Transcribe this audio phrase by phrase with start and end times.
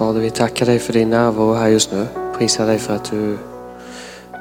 [0.00, 2.06] Fader, vi tackar dig för din närvaro här just nu.
[2.38, 3.38] Prisar dig för att du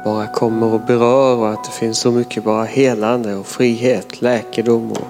[0.06, 4.92] bara kommer och berör och att det finns så mycket bara helande och frihet, läkedom
[4.92, 5.08] och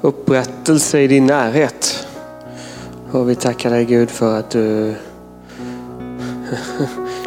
[0.00, 2.06] upprättelse i din närhet.
[3.10, 4.94] Och vi tackar dig Gud för att du,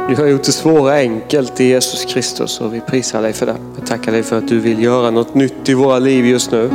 [0.09, 3.55] du har gjort det svåra enkelt i Jesus Kristus och vi prisar dig för det.
[3.79, 6.69] Vi tackar dig för att du vill göra något nytt i våra liv just nu.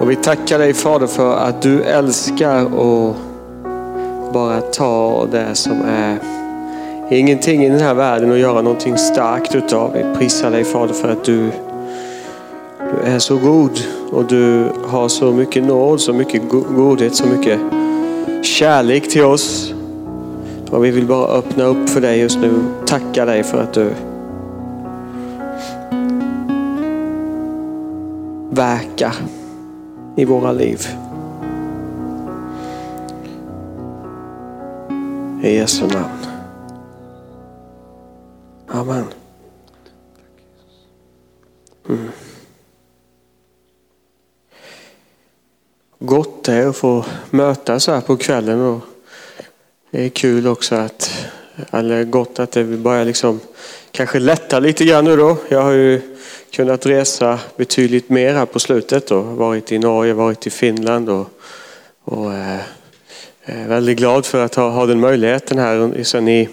[0.00, 3.16] Och vi tackar dig Fader för att du älskar och
[4.34, 6.18] bara ta det som är
[7.10, 9.92] ingenting i den här världen och göra någonting starkt utav.
[9.92, 11.50] Vi prisar dig Fader för att du,
[12.78, 13.80] du är så god
[14.12, 16.42] och du har så mycket nåd, så mycket
[16.76, 17.60] godhet, så mycket
[18.42, 19.74] kärlek till oss.
[20.70, 22.52] Och vi vill bara öppna upp för dig just nu.
[22.86, 23.90] Tacka dig för att du
[28.50, 29.14] verkar
[30.16, 30.88] i våra liv.
[35.44, 36.26] I Jesu namn.
[38.68, 39.04] Amen.
[41.88, 42.08] Mm.
[45.98, 48.80] Gott är att få mötas här på kvällen och
[49.90, 51.26] det är kul också att,
[51.70, 53.40] eller gott att det börjar liksom
[53.90, 55.36] kanske lätta lite grann nu då.
[55.48, 56.00] Jag har ju
[56.50, 61.28] kunnat resa betydligt mer här på slutet och varit i Norge, varit i Finland och,
[62.04, 62.60] och eh,
[63.44, 66.48] är väldigt glad för att ha, ha den möjligheten här sen i,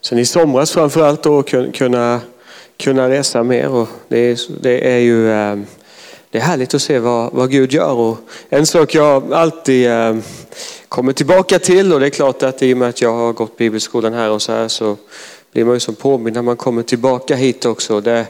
[0.00, 2.20] sen i somras framförallt och kunna,
[2.76, 3.68] kunna resa mer.
[3.68, 5.56] Och det, är, det är ju eh,
[6.30, 7.92] det är härligt att se vad, vad Gud gör.
[7.92, 10.16] Och en sak jag alltid eh,
[10.88, 13.56] kommer tillbaka till och det är klart att i och med att jag har gått
[13.56, 14.96] bibelskolan här och så här så
[15.52, 18.00] blir man ju som påmind när man kommer tillbaka hit också.
[18.00, 18.26] Det,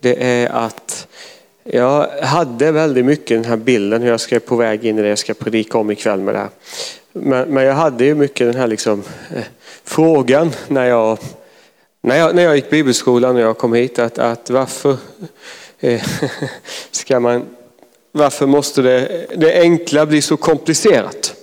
[0.00, 1.06] det är att
[1.64, 5.08] jag hade väldigt mycket den här bilden hur jag ska på väg in i det
[5.08, 6.48] jag ska predika om ikväll med det här.
[7.12, 9.02] Men, men jag hade ju mycket den här liksom,
[9.34, 9.42] eh,
[9.84, 11.18] frågan när jag,
[12.00, 14.96] när, jag, när jag gick bibelskolan och jag kom hit att, att varför
[15.80, 16.02] eh,
[16.90, 17.46] ska man,
[18.12, 21.34] varför måste det, det enkla bli så komplicerat?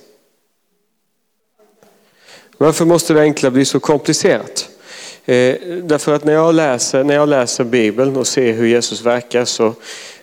[2.58, 4.68] Varför måste det enkla bli så komplicerat?
[5.24, 9.44] Eh, därför att när jag, läser, när jag läser Bibeln och ser hur Jesus verkar
[9.44, 9.74] så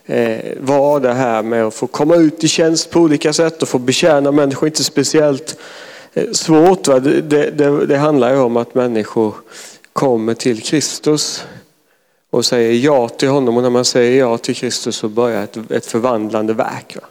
[0.10, 3.68] Eh, var det här med att få komma ut i tjänst på olika sätt och
[3.68, 5.58] få betjäna människor inte speciellt
[6.14, 6.88] eh, svårt.
[6.88, 7.00] Va?
[7.00, 9.36] Det, det, det handlar ju om att människor
[9.94, 11.46] kommer till Kristus
[12.30, 15.72] och säger ja till honom och när man säger ja till Kristus så börjar ett,
[15.72, 16.98] ett förvandlande verk.
[17.02, 17.08] Va?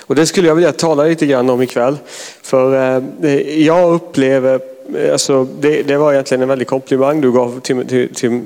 [0.00, 1.98] Och det skulle jag vilja tala lite grann om ikväll.
[2.42, 4.60] För eh, eh jag upplever,
[4.96, 8.42] eh, alltså, det, det, var egentligen en väldig komplimang du gav till, till, till,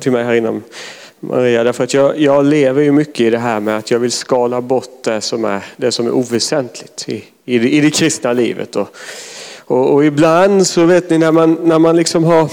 [0.00, 0.62] till mig här innan
[1.20, 1.64] Maria.
[1.64, 4.60] Därför att jag, jag, lever ju mycket i det här med att jag vill skala
[4.60, 8.76] bort det som är, det som är oväsentligt i, i, det, i det kristna livet.
[8.76, 8.88] Och,
[9.56, 12.50] och, och, ibland så vet ni när man, när man liksom har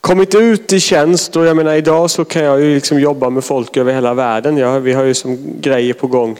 [0.00, 3.44] kommit ut i tjänst och jag menar idag så kan jag ju liksom jobba med
[3.44, 4.56] folk över hela världen.
[4.56, 6.38] Ja, vi har ju som grejer på gång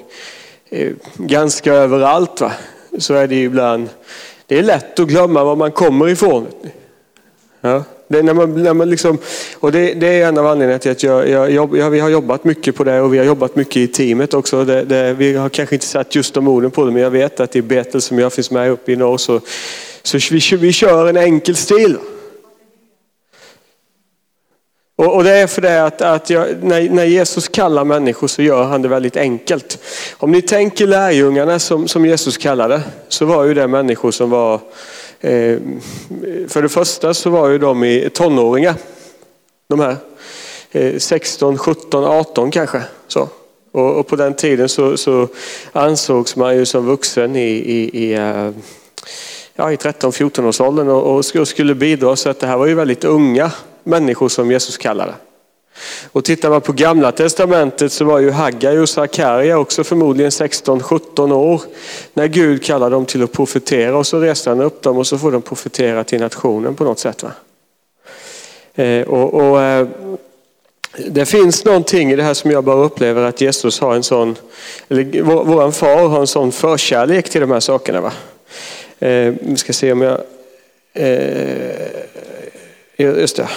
[0.71, 2.41] eh, ganska överallt.
[2.41, 2.53] Va?
[2.99, 3.89] Så är det ju ibland.
[4.47, 6.47] Det är lätt att glömma var man kommer ifrån.
[7.61, 7.85] Ja.
[8.13, 9.19] Det när man, när man liksom,
[9.61, 12.45] och det, det, är en av anledningarna till att jag, jag, jag, vi har jobbat
[12.45, 14.65] mycket på det och vi har jobbat mycket i teamet också.
[14.65, 17.41] Det, det, vi har kanske inte satt just de orden på det men jag vet
[17.41, 19.41] att i Betel som jag finns med uppe i norr så,
[20.03, 21.97] så vi, vi kör en enkel stil.
[24.97, 28.43] Och, och det är för det att, att jag, när, när, Jesus kallar människor så
[28.43, 29.79] gör han det väldigt enkelt.
[30.17, 34.61] Om ni tänker lärjungarna som, som Jesus kallade så var ju det människor som var
[35.25, 35.59] Eh,
[36.49, 38.75] för det första så var ju de i tonåringar.
[39.69, 39.97] De här.
[40.99, 42.83] 16, 17, 18 kanske.
[43.09, 43.29] Så.
[43.73, 45.29] Och, och på den tiden så, så,
[45.73, 48.51] ansågs man ju som vuxen i, i, i eh,
[49.55, 52.17] ja, i 13-14 års åldern och, och skulle bidra.
[52.17, 53.53] Så att det här var ju väldigt unga
[53.85, 55.15] människor som Jesus kallade.
[56.13, 61.33] Och tittar man på gamla testamentet så var ju Haggai och Sakaria också förmodligen 16-17
[61.33, 61.63] år
[62.15, 65.19] när Gud kallade dem till att profetera och så reste han upp dem och så
[65.19, 67.23] får de profetera till nationen på något sätt.
[67.23, 67.33] Va?
[68.75, 69.87] Eh, och, och eh,
[70.97, 74.37] det finns någonting i det här som jag bara upplever att Jesus har en sån,
[74.89, 78.01] eller våran far har en sån förkärlek till de här sakerna.
[78.01, 78.13] Va?
[78.99, 80.21] Eh, vi ska se om jag
[82.97, 83.49] Just det.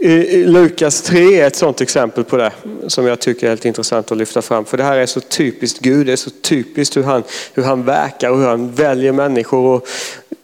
[0.46, 2.52] Lukas 3 är ett sådant exempel på det
[2.86, 4.64] som jag tycker är helt intressant att lyfta fram.
[4.64, 7.22] För det här är så typiskt Gud, det är så typiskt hur han,
[7.54, 9.74] hur han verkar och hur han väljer människor.
[9.74, 9.88] Och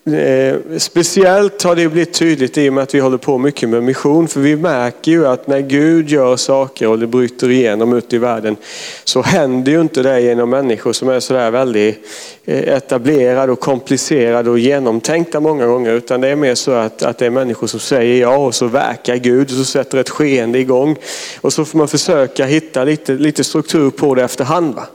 [0.05, 3.83] Eh, speciellt har det blivit tydligt i och med att vi håller på mycket med
[3.83, 4.29] mission.
[4.29, 8.19] För vi märker ju att när Gud gör saker och det bryter igenom ute i
[8.19, 8.57] världen
[9.05, 11.99] så händer ju inte det genom människor som är sådär väldigt
[12.45, 15.93] eh, etablerade och komplicerade och genomtänkta många gånger.
[15.93, 18.67] Utan det är mer så att, att det är människor som säger ja och så
[18.67, 20.97] verkar Gud och så sätter ett skeende igång.
[21.41, 24.75] Och så får man försöka hitta lite, lite struktur på det efterhand.
[24.75, 24.87] Va?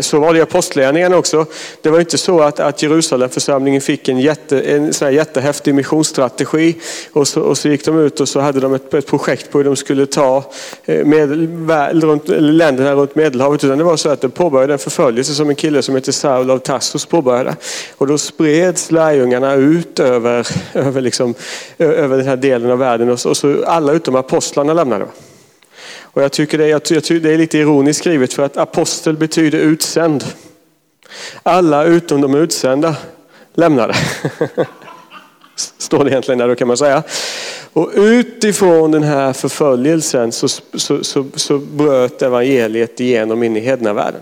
[0.00, 1.46] Så var det i apostlagärningarna också.
[1.80, 6.76] Det var inte så att, att Jerusalemförsamlingen fick en, jätte, en sån här jättehäftig missionsstrategi
[7.12, 9.58] och så, och så gick de ut och så hade de ett, ett projekt på
[9.58, 10.44] hur de skulle ta
[10.84, 13.64] eh, med, väl, runt, länderna runt Medelhavet.
[13.64, 16.50] Utan det var så att det påbörjade en förföljelse som en kille som heter Saul
[16.50, 17.56] av Tassos påbörjade.
[17.98, 21.34] Och då spreds lärjungarna ut över, över, liksom,
[21.78, 25.06] över den här delen av världen och så, och så alla utom apostlarna lämnade.
[26.12, 29.58] Och jag tycker det, jag tycker det är lite ironiskt skrivet för att apostel betyder
[29.58, 30.24] utsänd.
[31.42, 32.96] Alla utom de utsända
[33.54, 33.94] lämnade.
[35.56, 37.02] Står det egentligen där då kan man säga.
[37.72, 44.20] Och utifrån den här förföljelsen så, så, så, så bröt evangeliet igenom in i hednavärlden.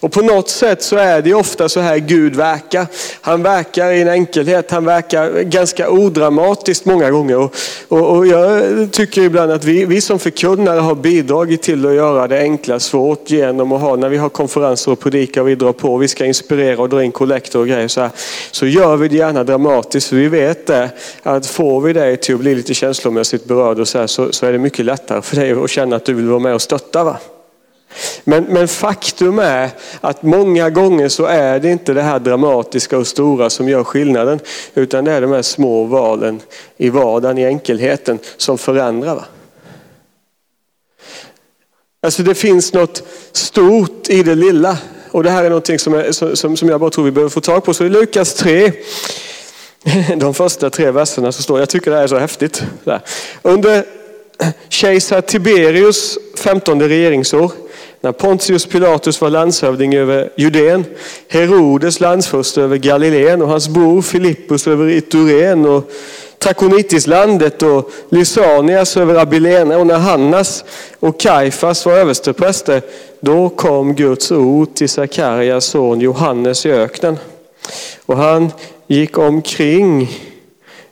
[0.00, 2.86] Och på något sätt så är det ofta så här Gud verkar.
[3.20, 7.38] Han verkar i en enkelhet, han verkar ganska odramatiskt många gånger.
[7.38, 7.54] Och,
[7.88, 8.62] och, och jag
[8.92, 13.30] tycker ibland att vi, vi som förkunnare har bidragit till att göra det enkla svårt
[13.30, 16.24] genom att ha, när vi har konferenser och predikar och vi drar på, vi ska
[16.24, 18.10] inspirera och dra in kollektor och grejer så här,
[18.50, 20.08] så gör vi det gärna dramatiskt.
[20.08, 20.90] För vi vet det,
[21.22, 24.46] att får vi dig till att bli lite känslomässigt berörd och så, här, så, så
[24.46, 27.04] är det mycket lättare för dig att känna att du vill vara med och stötta.
[27.04, 27.16] Va?
[28.24, 29.70] Men, men, faktum är
[30.00, 34.40] att många gånger så är det inte det här dramatiska och stora som gör skillnaden.
[34.74, 36.40] Utan det är de här små valen
[36.76, 39.14] i vardagen, i enkelheten som förändrar.
[39.14, 39.24] Va?
[42.02, 43.02] Alltså det finns något
[43.32, 44.78] stort i det lilla.
[45.10, 47.40] Och det här är någonting som, är, som, som jag bara tror vi behöver få
[47.40, 47.74] tag på.
[47.74, 48.72] Så i Lukas 3,
[50.16, 52.62] de första tre verserna så står jag tycker det här är så häftigt.
[53.42, 53.84] Under
[54.68, 57.52] kejsar Tiberius 15 regeringsår
[58.00, 60.84] när Pontius Pilatus var landshövding över Judeen,
[61.28, 65.90] Herodes landsförste över Galileen och hans bror Filippus över Iturén och
[66.38, 70.64] Trakonitislandet och Lysanias över Abilene och när Hannas
[71.00, 72.82] och Kaifas var överstepräster,
[73.20, 77.18] då kom Guds ord till Sakarias son Johannes i öknen.
[78.06, 78.52] Och han
[78.86, 80.10] gick omkring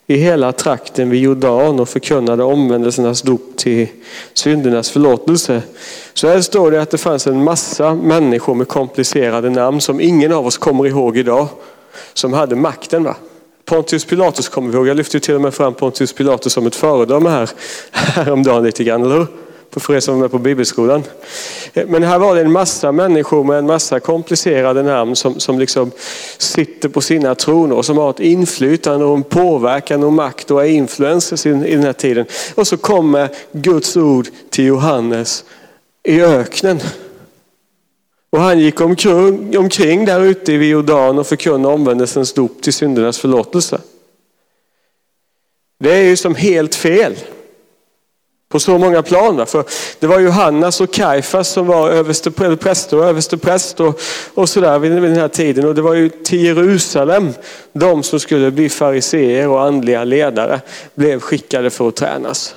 [0.07, 3.89] i hela trakten vid Jordan och förkunnade omvändelsernas dop till
[4.33, 5.63] syndernas förlåtelse.
[6.15, 10.33] Så här står det att det fanns en massa människor med komplicerade namn som ingen
[10.33, 11.49] av oss kommer ihåg idag.
[12.15, 13.05] Som hade makten.
[13.05, 13.17] Va?
[13.65, 14.89] Pontius Pilatus kommer vi ihåg.
[14.89, 17.51] Jag lyfte till och med fram Pontius Pilatus som ett föredöme här
[17.91, 19.27] häromdagen lite grann, eller hur?
[19.71, 21.03] För er som var med på bibelskolan.
[21.73, 25.59] Eh, men här var det en massa människor med en massa komplicerade namn som, som
[25.59, 25.91] liksom
[26.39, 30.65] sitter på sina troner och som har ett inflytande och en påverkan och makt och
[30.65, 32.27] är influencers i, i den här tiden.
[32.55, 35.45] Och så kommer Guds ord till Johannes
[36.03, 36.81] i öknen.
[38.31, 43.19] Och han gick omkring, omkring där ute vid Jordan och förkunnade omvändelsens dop till syndernas
[43.19, 43.81] förlåtelse.
[45.79, 47.17] Det är ju som helt fel.
[48.57, 49.47] På så många plan.
[49.47, 49.65] För
[50.01, 54.01] det var Johannas och Kajfas som var överstepräster och överstepräst och,
[54.35, 55.69] och sådär vid, vid den här tiden.
[55.69, 57.35] Och det var ju till Jerusalem
[57.73, 60.61] de som skulle bli fariseer och andliga ledare
[60.95, 62.55] blev skickade för att tränas.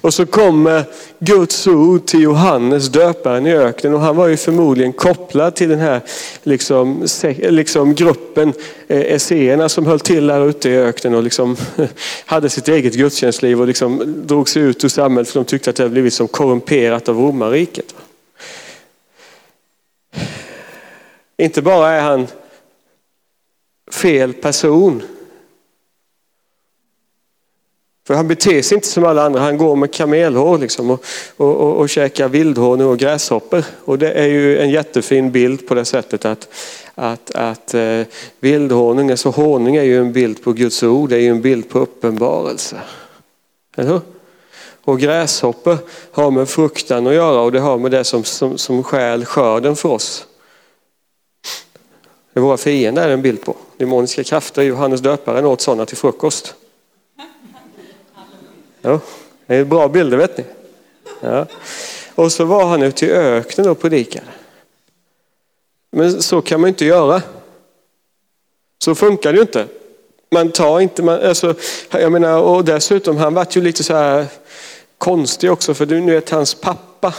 [0.00, 0.84] Och så kommer
[1.18, 5.78] Guds ord till Johannes döparen i öknen och han var ju förmodligen kopplad till den
[5.78, 6.00] här
[6.42, 7.06] liksom,
[7.38, 8.52] liksom gruppen
[8.88, 11.56] eh, esséerna som höll till där ute i öknen och liksom
[12.26, 15.76] hade sitt eget gudstjänstliv och liksom drog sig ut ur samhället för de tyckte att
[15.76, 17.94] det hade blivit som korrumperat av romarriket.
[21.38, 22.26] Inte bara är han
[23.92, 25.02] fel person
[28.06, 29.40] för han beter sig inte som alla andra.
[29.40, 31.04] Han går med kamelhår liksom och,
[31.36, 33.64] och, och, och käkar vildhonung och gräshoppor.
[33.84, 36.48] Och det är ju en jättefin bild på det sättet att,
[36.94, 38.00] att, att eh,
[38.40, 41.10] vildhonung, alltså honung är ju en bild på Guds ord.
[41.10, 42.76] Det är ju en bild på uppenbarelse.
[43.76, 44.00] Eller hur?
[44.84, 45.78] Och gräshoppor
[46.12, 49.76] har med fruktan att göra och det har med det som, som, som skäl skörden
[49.76, 50.26] för oss.
[52.32, 53.56] Det är våra fiender är en bild på.
[53.76, 56.54] Demoniska krafter, Johannes döparen åt sådana till frukost.
[58.86, 59.00] Ja,
[59.46, 60.44] det är bra bilder vet ni.
[61.20, 61.46] Ja.
[62.14, 64.26] Och så var han ute i öknen och predikade.
[65.90, 67.22] Men så kan man inte göra.
[68.78, 69.66] Så funkar det ju inte.
[70.30, 71.54] Man tar inte, man, alltså,
[71.90, 74.26] jag menar, och dessutom han vart ju lite så här
[74.98, 77.14] konstig också för nu vet hans pappa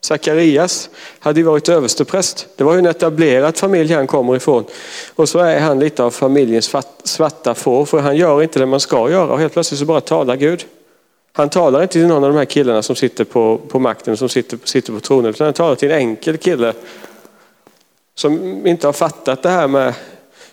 [0.00, 2.46] Sakarias hade ju varit överstepräst.
[2.56, 4.64] Det var ju en etablerad familj han kommer ifrån.
[5.14, 8.80] Och så är han lite av familjens svarta får, för han gör inte det man
[8.80, 9.32] ska göra.
[9.32, 10.66] Och helt plötsligt så bara talar Gud.
[11.38, 14.28] Han talar inte till någon av de här killarna som sitter på, på makten, som
[14.28, 16.74] sitter, sitter på tronen, utan han talar till en enkel kille
[18.14, 19.94] som inte har fattat det här med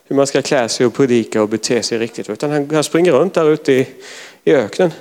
[0.03, 2.29] hur man ska klä sig och predika och bete sig riktigt.
[2.29, 3.87] Utan han, han springer runt där ute i,
[4.43, 4.91] i öknen.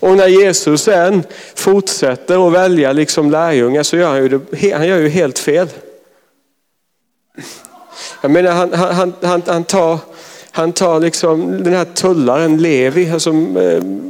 [0.00, 1.22] Och när Jesus sen
[1.54, 5.68] fortsätter att välja liksom lärjungar så gör han ju, det, han gör ju helt fel.
[8.20, 9.98] Jag menar han, han, han, han tar
[10.54, 13.30] han tar liksom den här tullaren Levi alltså,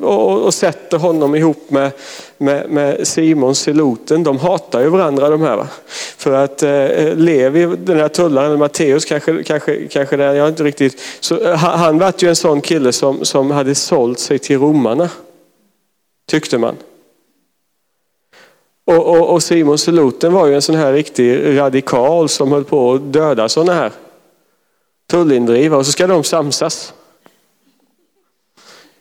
[0.02, 1.90] och, och sätter honom ihop med,
[2.38, 4.22] med, med Simon Seloten.
[4.22, 5.56] De hatar ju varandra de här.
[5.56, 5.68] Va?
[6.16, 11.00] För att eh, Levi, den här tullaren, Matteus kanske, kanske, kanske där, jag inte riktigt.
[11.20, 14.58] Så, eh, han, han var ju en sån kille som, som hade sålt sig till
[14.58, 15.08] romarna.
[16.30, 16.76] Tyckte man.
[18.84, 22.92] Och, och, och Simon Seloten var ju en sån här riktig radikal som höll på
[22.92, 23.90] att döda sådana här
[25.12, 26.94] tullindrivare och så ska de samsas.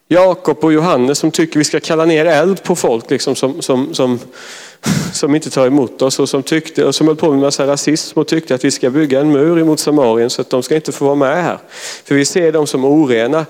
[0.07, 3.93] Jakob och Johannes som tycker vi ska kalla ner eld på folk liksom, som, som,
[3.93, 4.19] som,
[5.13, 7.67] som inte tar emot oss och som, tyckte, och som höll på med en massa
[7.67, 10.75] rasism och tyckte att vi ska bygga en mur emot Samarien så att de ska
[10.75, 11.57] inte få vara med här.
[12.03, 13.45] För vi ser dem som orena.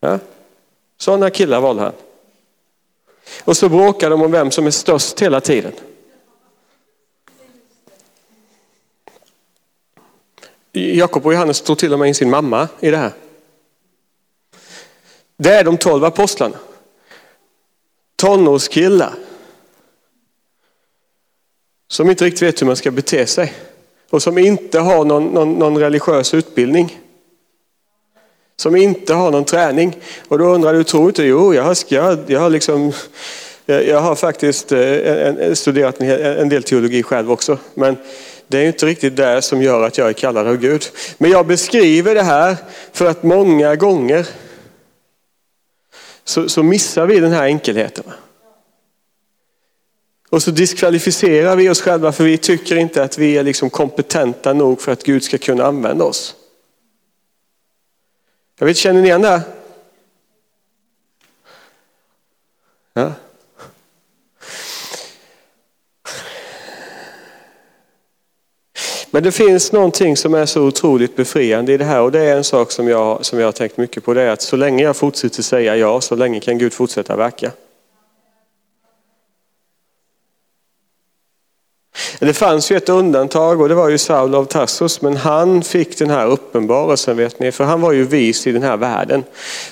[0.00, 0.18] Ja?
[0.98, 1.92] Sådana killar valde han.
[3.44, 5.72] Och så bråkar de om vem som är störst hela tiden.
[10.72, 13.12] Jakob och Johannes tog till och med in sin mamma i det här.
[15.36, 16.56] Det är de tolv apostlarna.
[18.16, 19.14] Tonårskillar.
[21.88, 23.52] Som inte riktigt vet hur man ska bete sig.
[24.10, 27.00] Och som inte har någon, någon, någon religiös utbildning.
[28.56, 29.96] Som inte har någon träning.
[30.28, 31.22] Och då undrar du, tror inte?
[31.22, 32.92] Jo, jag har, jag, jag har liksom
[33.66, 37.58] jag har faktiskt eh, studerat en del teologi själv också.
[37.74, 37.96] Men
[38.52, 40.84] det är inte riktigt det som gör att jag är kallad av Gud.
[41.18, 42.56] Men jag beskriver det här
[42.92, 44.26] för att många gånger
[46.24, 48.04] så, så missar vi den här enkelheten.
[50.30, 54.52] Och så diskvalificerar vi oss själva för vi tycker inte att vi är liksom kompetenta
[54.52, 56.34] nog för att Gud ska kunna använda oss.
[58.58, 59.42] Jag vet, känner ni igen det?
[62.92, 63.12] Ja.
[69.14, 72.36] Men det finns någonting som är så otroligt befriande i det här och det är
[72.36, 74.14] en sak som jag, som jag har tänkt mycket på.
[74.14, 77.50] Det är att så länge jag fortsätter säga ja, så länge kan Gud fortsätta verka.
[82.18, 85.98] Det fanns ju ett undantag och det var ju Saul av Tarsus, men han fick
[85.98, 89.24] den här uppenbarelsen vet ni, för han var ju vis i den här världen.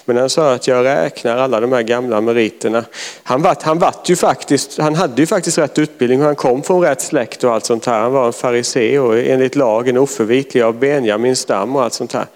[0.04, 2.84] Men han sa att jag räknar alla de här gamla meriterna.
[3.22, 6.62] Han, var, han, var ju faktiskt, han hade ju faktiskt rätt utbildning, och han kom
[6.62, 8.00] från rätt släkt och allt sånt här.
[8.00, 12.26] Han var en farisé och enligt lagen oförvitlig av Benjamins stam och allt sånt här.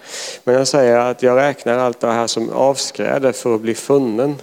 [0.43, 4.35] Men han säger att jag räknar allt det här som avskräde för att bli funnen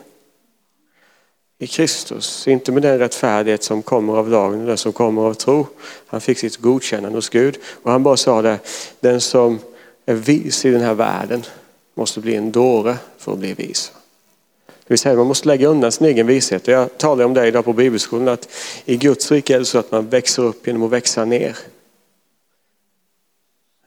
[1.62, 2.48] i Kristus.
[2.48, 5.66] Inte med den rättfärdighet som kommer av lagen, den som kommer av tro.
[6.06, 7.58] Han fick sitt godkännande hos Gud.
[7.82, 8.58] Och han bara sa det,
[9.00, 9.58] den som
[10.06, 11.44] är vis i den här världen
[11.94, 13.92] måste bli en dåre för att bli vis.
[14.66, 16.66] Det vill säga man måste lägga undan sin egen vishet.
[16.68, 18.48] Jag talade om det idag på bibelskolan att
[18.84, 21.58] i Guds rike är det så att man växer upp genom att växa ner.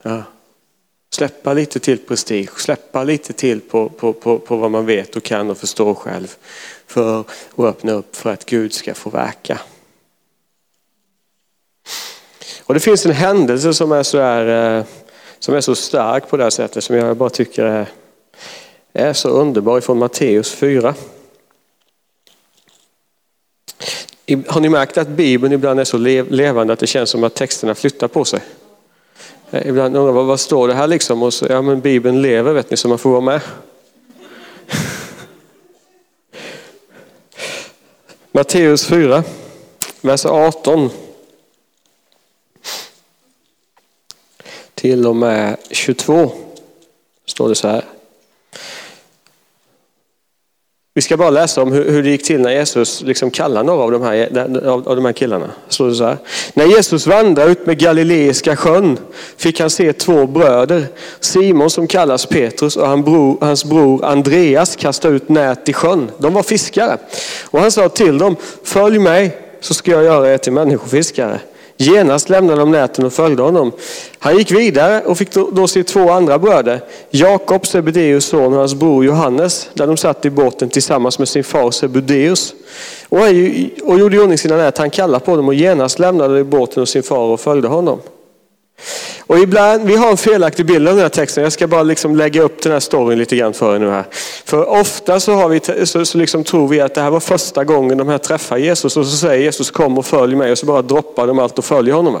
[0.02, 0.22] Ja.
[1.16, 5.22] Släppa lite till prestige, släppa lite till på, på, på, på vad man vet och
[5.22, 6.34] kan och förstår själv
[6.86, 7.26] för att
[7.58, 9.60] öppna upp för att Gud ska få verka.
[12.62, 14.84] Och det finns en händelse som är så, här, eh,
[15.38, 17.86] som är så stark på det här sättet som jag bara tycker är,
[18.92, 20.94] är så underbar ifrån Matteus 4.
[24.46, 27.74] Har ni märkt att Bibeln ibland är så levande att det känns som att texterna
[27.74, 28.40] flyttar på sig?
[29.50, 31.22] Eh, ibland undrar man vad står det här liksom?
[31.22, 33.40] Och så, ja men Bibeln lever vet ni så man får vara med.
[38.32, 39.24] Matteus 4,
[40.00, 40.90] vers 18
[44.74, 46.30] till och med 22
[47.26, 47.84] står det så här.
[50.96, 53.92] Vi ska bara läsa om hur, det gick till när Jesus liksom kallade några av
[53.92, 55.50] de här, av de här killarna.
[55.68, 56.16] Så så här.
[56.54, 58.98] När Jesus vandrade ut med Galileiska sjön
[59.36, 60.86] fick han se två bröder.
[61.20, 62.88] Simon som kallas Petrus och
[63.40, 66.10] hans bror Andreas kasta ut nät i sjön.
[66.18, 66.98] De var fiskare.
[67.44, 71.40] Och han sa till dem, följ mig så ska jag göra er till människofiskare.
[71.76, 73.72] Genast lämnade de näten och följde honom.
[74.18, 76.80] Han gick vidare och fick då se två andra bröder,
[77.10, 81.44] Jakob, Sebedeus son och hans bror Johannes, där de satt i båten tillsammans med sin
[81.44, 82.54] far Sebedeus.
[83.08, 84.78] Och, han, och gjorde i ordning sina nät.
[84.78, 88.00] Han kallade på dem och genast lämnade de båten och sin far och följde honom.
[89.26, 91.42] Och ibland, vi har en felaktig bild av den här texten.
[91.42, 94.04] Jag ska bara liksom lägga upp den här storyn lite grann för er nu här.
[94.44, 97.64] För ofta så, har vi, så, så liksom tror vi att det här var första
[97.64, 100.66] gången de här träffar Jesus och så säger Jesus kom och följ mig och så
[100.66, 102.20] bara droppar de allt och följer honom.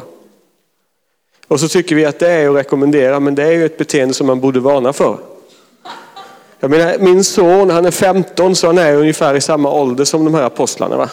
[1.48, 4.14] Och så tycker vi att det är att rekommendera men det är ju ett beteende
[4.14, 5.18] som man borde varna för.
[6.60, 10.24] Jag menar, min son han är 15 så han är ungefär i samma ålder som
[10.24, 10.96] de här apostlarna.
[10.96, 11.10] Va?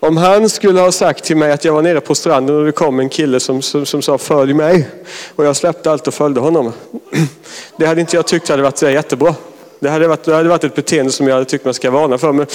[0.00, 2.72] Om han skulle ha sagt till mig att jag var nere på stranden och det
[2.72, 4.88] kom en kille som, som, som sa följ mig
[5.36, 6.72] och jag släppte allt och följde honom.
[7.76, 9.34] Det hade inte jag tyckt hade varit jättebra.
[9.80, 12.18] Det hade, varit, det hade varit ett beteende som jag hade tyckt man ska varna
[12.18, 12.32] för.
[12.32, 12.46] Men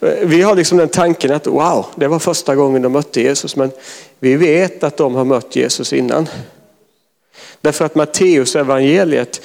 [0.00, 3.56] eh, vi har liksom den tanken att wow, det var första gången de mötte Jesus.
[3.56, 3.70] Men
[4.18, 6.28] vi vet att de har mött Jesus innan.
[7.60, 9.42] Därför att Matteus evangeliet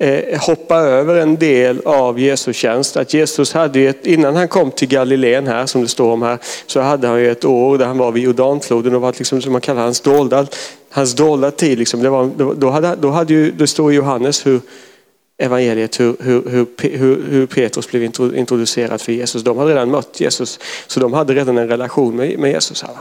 [0.00, 2.96] Eh, hoppa över en del av Jesu tjänst.
[2.96, 6.38] Att Jesus hade ett, innan han kom till Galileen här, som det står om här,
[6.66, 9.52] så hade han ju ett år där han var vid Jordanfloden och var liksom, som
[9.52, 10.46] man kallar hans dolda,
[10.90, 11.78] hans dolda tid.
[11.78, 12.02] Liksom.
[12.02, 14.60] Det, var, då, hade, då hade ju, det står i Johannes hur
[15.38, 18.02] evangeliet hur, hur, hur, hur, Petrus blev
[18.36, 19.42] introducerad för Jesus.
[19.42, 22.82] De hade redan mött Jesus, så de hade redan en relation med, med Jesus.
[22.82, 22.96] här.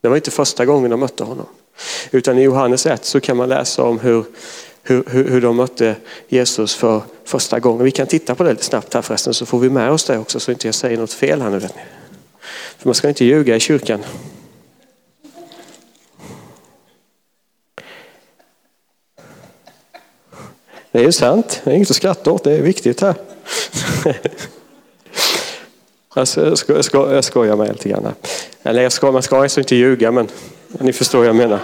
[0.00, 1.46] Det var inte första gången de mötte honom.
[2.10, 4.24] Utan i Johannes 1 så kan man läsa om hur,
[4.84, 5.96] hur, hur, hur de mötte
[6.28, 7.84] Jesus för första gången.
[7.84, 10.18] Vi kan titta på det lite snabbt här förresten så får vi med oss det
[10.18, 11.58] också så inte jag säger något fel här nu.
[11.58, 11.82] Vet ni.
[12.78, 14.00] För man ska inte ljuga i kyrkan.
[20.92, 23.14] Det är ju sant, det är inget att skratta åt, det är viktigt här.
[26.16, 28.14] Alltså, jag, sko, jag, sko, jag skojar med lite grann.
[28.62, 30.28] Eller jag ska, man ska alltså inte ljuga men
[30.68, 31.60] ni förstår vad jag menar.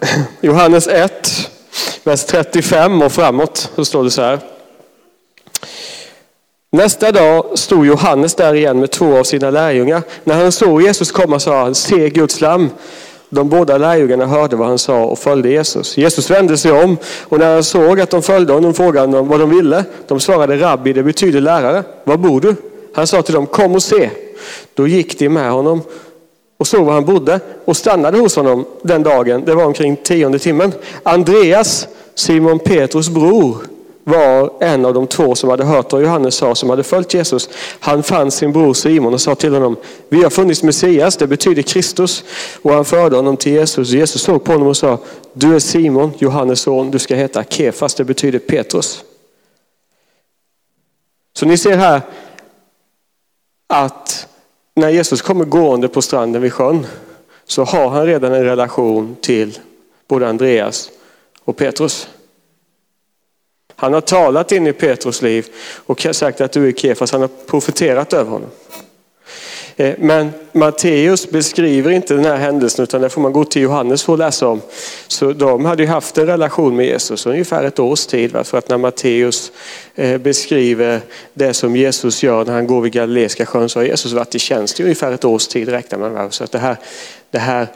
[0.40, 1.50] Johannes 1,
[2.06, 4.38] vers 35 och framåt så står det så här.
[6.72, 10.02] Nästa dag stod Johannes där igen med två av sina lärjungar.
[10.24, 12.70] När han såg Jesus komma sa han, se Guds lam.
[13.28, 15.96] De båda lärjungarna hörde vad han sa och följde Jesus.
[15.96, 19.40] Jesus vände sig om och när han såg att de följde honom frågade han vad
[19.40, 19.84] de ville.
[20.06, 21.82] De svarade rabbi, det betyder lärare.
[22.04, 22.54] Var bor du?
[22.94, 24.10] Han sa till dem, kom och se.
[24.74, 25.82] Då gick de med honom
[26.58, 29.44] och såg var han bodde och stannade hos honom den dagen.
[29.44, 30.72] Det var omkring tionde timmen.
[31.02, 33.66] Andreas, Simon Petrus bror,
[34.08, 37.48] var en av de två som hade hört vad Johannes sa, som hade följt Jesus.
[37.80, 39.76] Han fann sin bror Simon och sa till honom,
[40.08, 42.24] vi har funnits Messias, det betyder Kristus.
[42.62, 43.90] Och han förde honom till Jesus.
[43.90, 44.98] Jesus såg på honom och sa,
[45.32, 49.04] du är Simon, Johannes son, du ska heta Kefas, det betyder Petrus.
[51.36, 52.00] Så ni ser här
[53.66, 54.26] att
[54.74, 56.86] när Jesus kommer gående på stranden vid sjön
[57.46, 59.58] så har han redan en relation till
[60.08, 60.90] både Andreas
[61.46, 62.08] och Petrus.
[63.76, 65.46] Han har talat in i Petrus liv
[65.86, 67.12] och sagt att du är Kefas.
[67.12, 68.50] Han har profeterat över honom.
[69.76, 74.02] Eh, men Matteus beskriver inte den här händelsen utan det får man gå till Johannes
[74.02, 74.60] för att läsa om.
[75.08, 78.46] Så de hade ju haft en relation med Jesus ungefär ett års tid.
[78.46, 79.52] För att när Matteus
[79.94, 81.00] eh, beskriver
[81.34, 84.38] det som Jesus gör när han går vid Galileiska sjön så har Jesus varit i
[84.38, 86.76] tjänst i ungefär ett års tid räknar man Så att det här,
[87.30, 87.66] det här,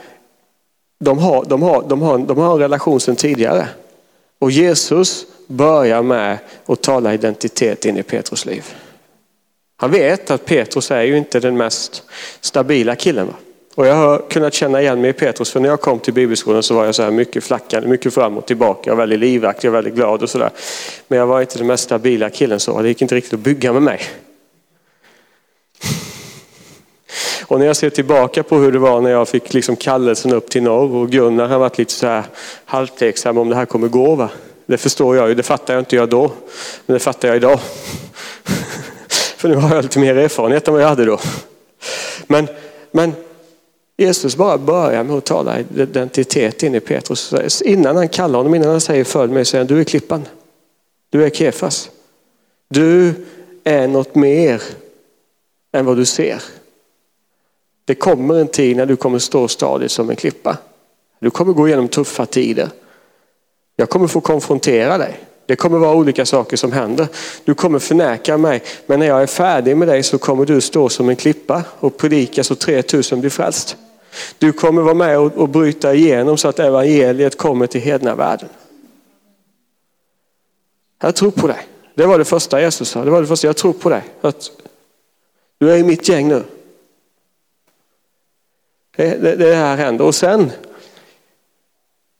[1.00, 3.68] de, har, de, har, de, har, de har en relation sedan tidigare.
[4.38, 8.64] Och Jesus börjar med att tala identitet in i Petrus liv.
[9.76, 12.02] Han vet att Petrus är ju inte den mest
[12.40, 13.28] stabila killen.
[13.74, 16.62] Och jag har kunnat känna igen mig i Petrus för när jag kom till bibelskolan
[16.62, 19.74] så var jag så här mycket flackande, mycket fram och tillbaka, och väldigt livaktig och
[19.74, 20.50] väldigt glad och sådär.
[21.08, 23.72] Men jag var inte den mest stabila killen så, det gick inte riktigt att bygga
[23.72, 24.00] med mig.
[27.50, 30.50] Och när jag ser tillbaka på hur det var när jag fick liksom kallelsen upp
[30.50, 32.24] till norr och Gunnar har varit lite så här
[32.64, 34.14] halvtveksam om det här kommer gå.
[34.14, 34.30] Va?
[34.66, 36.32] Det förstår jag ju, det fattar jag inte jag då.
[36.86, 37.60] Men det fattar jag idag.
[39.36, 41.20] För nu har jag lite mer erfarenhet än vad jag hade då.
[42.26, 42.48] Men,
[42.90, 43.12] men
[43.96, 47.62] Jesus bara börjar med att tala identitet in i Petrus.
[47.62, 50.28] Innan han kallar honom, innan han säger följ mig, säger han du är klippan.
[51.10, 51.90] Du är Kefas.
[52.68, 53.14] Du
[53.64, 54.62] är något mer
[55.72, 56.42] än vad du ser.
[57.90, 60.56] Det kommer en tid när du kommer stå stadigt som en klippa.
[61.18, 62.68] Du kommer gå igenom tuffa tider.
[63.76, 65.20] Jag kommer få konfrontera dig.
[65.46, 67.08] Det kommer vara olika saker som händer.
[67.44, 70.88] Du kommer förneka mig, men när jag är färdig med dig så kommer du stå
[70.88, 73.76] som en klippa och predika så 3000 blir frälst.
[74.38, 78.48] Du kommer vara med och, och bryta igenom så att evangeliet kommer till hedna världen.
[81.02, 81.66] Jag tror på dig.
[81.94, 83.04] Det var det första Jesus sa.
[83.04, 84.02] Det var det första, jag tror på dig.
[84.20, 84.50] Att
[85.58, 86.44] du är i mitt gäng nu.
[88.96, 90.04] Det, det, det här händer.
[90.04, 90.52] Och sen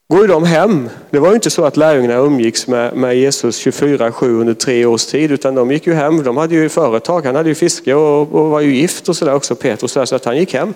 [0.08, 0.88] går ju de hem.
[1.10, 5.06] Det var ju inte så att lärjungarna umgicks med, med Jesus 24-7 under tre års
[5.06, 6.22] tid, utan de gick ju hem.
[6.22, 9.34] De hade ju företag, han hade ju fiske och, och var ju gift och sådär
[9.34, 10.74] också, Petrus, så att han gick hem.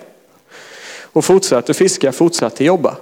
[1.03, 2.95] Och fortsatte fiska, fortsatte jobba.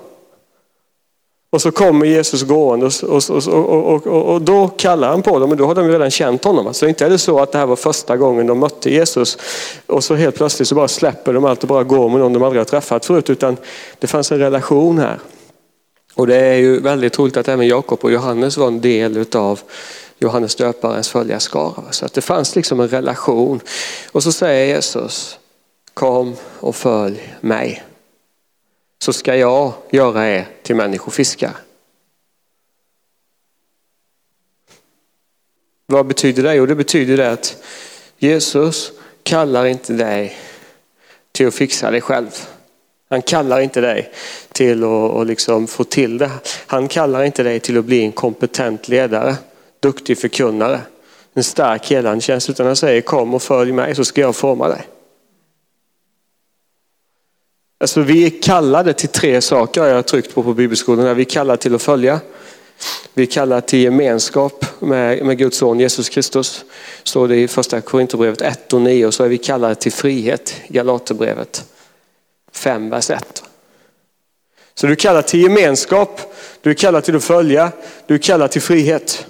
[1.54, 5.50] Och så kommer Jesus gående och, och, och, och, och, då kallar han på dem,
[5.50, 6.68] men då har de redan känt honom.
[6.68, 9.38] Alltså inte är det så att det här var första gången de mötte Jesus
[9.86, 12.44] och så helt plötsligt så bara släpper de allt och bara går med någon de
[12.44, 13.58] aldrig har träffat förut, utan
[14.00, 15.20] det fanns en relation här.
[16.16, 19.60] Och det är ju väldigt troligt att även Jakob och Johannes var en del av
[20.20, 21.92] Johannes döparens följarskara.
[21.92, 23.60] Så att det fanns liksom en relation.
[24.12, 25.40] Och så säger Jesus,
[25.94, 27.84] kom och följ mig.
[29.04, 31.52] Så ska jag göra er till människofiskar.
[35.86, 36.56] Vad betyder det?
[36.56, 37.64] Jo, det betyder det att
[38.18, 38.92] Jesus
[39.24, 40.38] kallar inte dig
[41.32, 42.30] till att fixa dig själv.
[43.10, 44.12] Han kallar inte dig
[44.52, 46.32] till att liksom få till det.
[46.68, 49.36] Han kallar inte dig till att bli en kompetent ledare,
[49.80, 50.82] duktig förkunnare,
[51.34, 54.82] en stark helandtjänst, utan han säger kom och följ mig så ska jag forma dig.
[57.84, 61.16] Alltså vi är kallade till tre saker har jag tryckt på på bibelskolan.
[61.16, 62.20] Vi är kallade till att följa.
[63.14, 66.66] Vi är kallade till gemenskap med, med Guds son Jesus Kristus.
[67.04, 70.56] Står det i första Korinthierbrevet 1 och 9 och så är vi kallade till frihet,
[70.68, 71.66] Galaterbrevet
[72.52, 73.44] 5, vers 1.
[74.74, 77.72] Så du kallar till gemenskap, du är kallad till att följa,
[78.08, 79.26] du är kallad till frihet.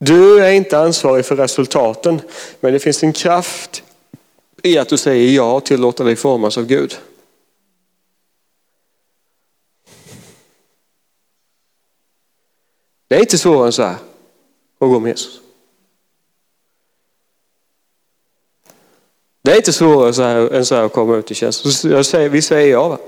[0.00, 2.20] Du är inte ansvarig för resultaten,
[2.60, 3.82] men det finns en kraft
[4.62, 6.98] i att du säger ja till att låta dig formas av Gud.
[13.08, 13.96] Det är inte svårare än så här
[14.78, 15.40] att gå med Jesus.
[19.42, 21.84] Det är inte svårare så här, än så här att komma ut i tjänst.
[21.84, 22.88] Jag säger, vi säger ja.
[22.88, 22.98] Va?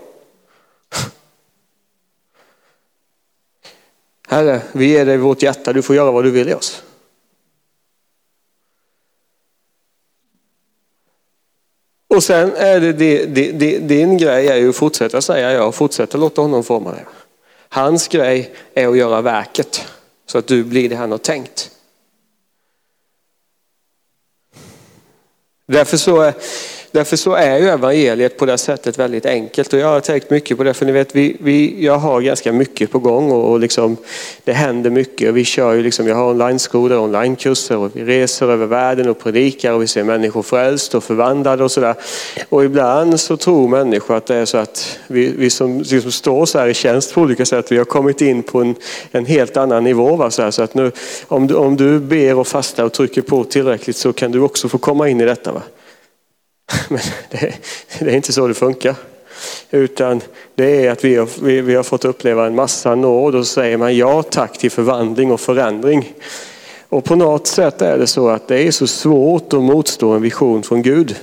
[4.28, 6.83] Herre, vi ger dig vårt hjärta, du får göra vad du vill i oss.
[12.14, 16.18] Och sen är det, det, det, din grej är ju att fortsätta säga ja, fortsätta
[16.18, 17.04] låta honom forma det.
[17.68, 19.86] Hans grej är att göra verket
[20.26, 21.70] så att du blir det han har tänkt.
[25.66, 26.34] Därför så, är,
[26.94, 30.56] därför så är ju evangeliet på det sättet väldigt enkelt och jag har tänkt mycket
[30.56, 33.60] på det för ni vet vi, vi, jag har ganska mycket på gång och, och
[33.60, 33.96] liksom,
[34.44, 35.34] det händer mycket.
[35.34, 39.72] Vi kör ju liksom, jag har online-skolor, online-kurser och vi reser över världen och predikar
[39.72, 41.94] och vi ser människor frälst och förvandlade och sådär.
[42.48, 46.46] Och ibland så tror människor att det är så att vi, vi som liksom står
[46.46, 48.74] så här i tjänst på olika sätt, vi har kommit in på en,
[49.10, 50.16] en helt annan nivå.
[50.16, 50.30] Va?
[50.30, 50.92] Så, här, så att nu,
[51.28, 54.68] om, du, om du ber och fastar och trycker på tillräckligt så kan du också
[54.68, 55.52] få komma in i detta.
[55.52, 55.62] Va?
[56.88, 57.54] Men det,
[57.98, 58.94] det, är inte så det funkar.
[59.70, 60.20] Utan
[60.54, 63.52] det är att vi har, vi, vi har fått uppleva en massa nåd och så
[63.52, 66.14] säger man ja tack till förvandling och förändring.
[66.88, 70.22] Och på något sätt är det så att det är så svårt att motstå en
[70.22, 71.16] vision från Gud.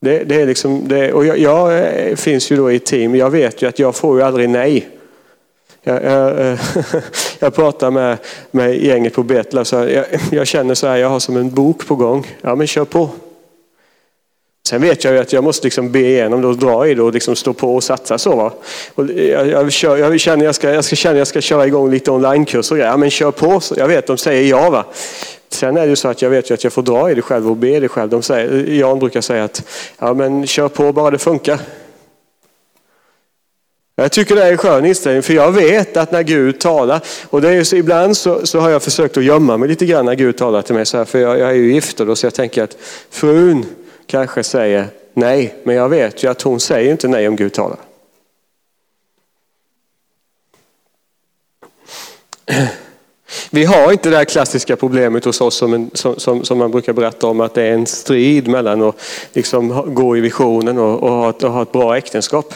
[0.00, 3.30] Det, det är liksom det, och jag, jag, eh, finns ju då i team, jag
[3.30, 4.88] vet ju att jag får ju aldrig nej.
[5.88, 6.58] Jag, jag, eh,
[7.38, 8.18] jag pratar med,
[8.50, 11.86] med gänget på Betla, så jag, jag känner så här, jag har som en bok
[11.86, 12.26] på gång.
[12.40, 13.10] Ja men kör på.
[14.68, 17.02] Sen vet jag ju att jag måste liksom be igenom det och dra i det
[17.02, 18.36] och liksom stå på och satsa så.
[18.36, 18.52] Va?
[18.94, 21.90] Och jag, jag, kör, jag känner jag ska, jag ska känna jag ska köra igång
[21.90, 23.60] lite onlinekurser Ja men kör på.
[23.76, 24.70] Jag vet, de säger ja.
[24.70, 24.84] Va?
[25.48, 27.22] Sen är det ju så att jag vet ju att jag får dra i det
[27.22, 28.10] själv och be det själv.
[28.10, 29.62] De säger, Jan brukar säga att
[29.98, 31.58] ja men kör på bara det funkar.
[34.00, 37.42] Jag tycker det är en skön inställning för jag vet att när Gud talar, och
[37.42, 40.14] det är så, ibland så, så, har jag försökt att gömma mig lite grann när
[40.14, 42.26] Gud talar till mig så här, för jag, jag är ju gift och då så
[42.26, 42.76] jag tänker att
[43.10, 43.66] frun
[44.06, 47.78] kanske säger nej, men jag vet ju att hon säger inte nej om Gud talar.
[53.50, 56.70] Vi har inte det här klassiska problemet hos oss som, en, som, som, som, man
[56.70, 59.00] brukar berätta om att det är en strid mellan att
[59.32, 62.54] liksom gå i visionen och, och, ha, ett, och ha ett bra äktenskap.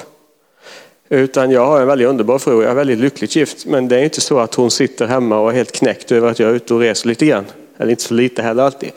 [1.13, 3.67] Utan jag har en väldigt underbar fru, jag är väldigt lyckligt gift.
[3.67, 6.39] Men det är inte så att hon sitter hemma och är helt knäckt över att
[6.39, 7.45] jag är ute och reser lite grann.
[7.79, 8.91] Eller inte så lite heller alltid.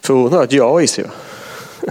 [0.00, 1.04] För hon har ett ja i sig.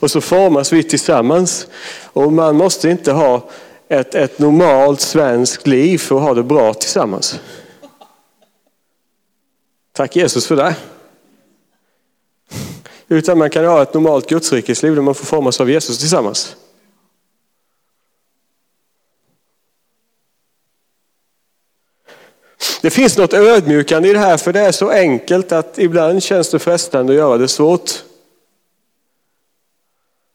[0.00, 1.66] Och så formas vi tillsammans.
[2.04, 3.48] Och man måste inte ha
[3.88, 7.40] ett, ett normalt svenskt liv för att ha det bra tillsammans.
[9.92, 10.74] Tack Jesus för det.
[13.08, 16.56] Utan man kan ha ett normalt gudsrikesliv där man får formas av Jesus tillsammans.
[22.82, 26.50] Det finns något ödmjukande i det här för det är så enkelt att ibland känns
[26.50, 27.90] det frestande att göra det svårt.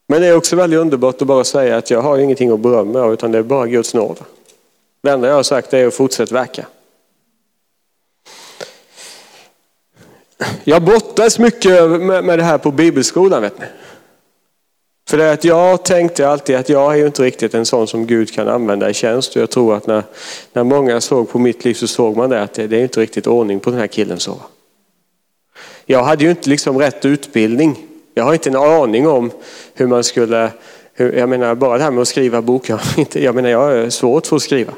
[0.07, 2.99] Men det är också väldigt underbart att bara säga att jag har ingenting att berömma
[2.99, 4.19] av utan det är bara Guds nåd.
[5.01, 6.65] Det enda jag har sagt är att fortsätta verka.
[10.63, 13.41] Jag brottas mycket med det här på bibelskolan.
[13.41, 13.65] Vet ni.
[15.09, 17.87] För det är att jag tänkte alltid att jag är ju inte riktigt en sån
[17.87, 19.35] som Gud kan använda i tjänst.
[19.35, 20.03] Och jag tror att när,
[20.53, 22.99] när många såg på mitt liv så såg man det att det, det är inte
[22.99, 24.19] riktigt ordning på den här killen.
[24.19, 24.37] så.
[25.85, 27.77] Jag hade ju inte liksom rätt utbildning.
[28.13, 29.31] Jag har inte en aning om
[29.73, 30.51] hur man skulle,
[30.93, 33.59] hur, jag menar bara det här med att skriva bok, jag, inte, jag menar jag
[33.59, 34.73] har svårt för att skriva.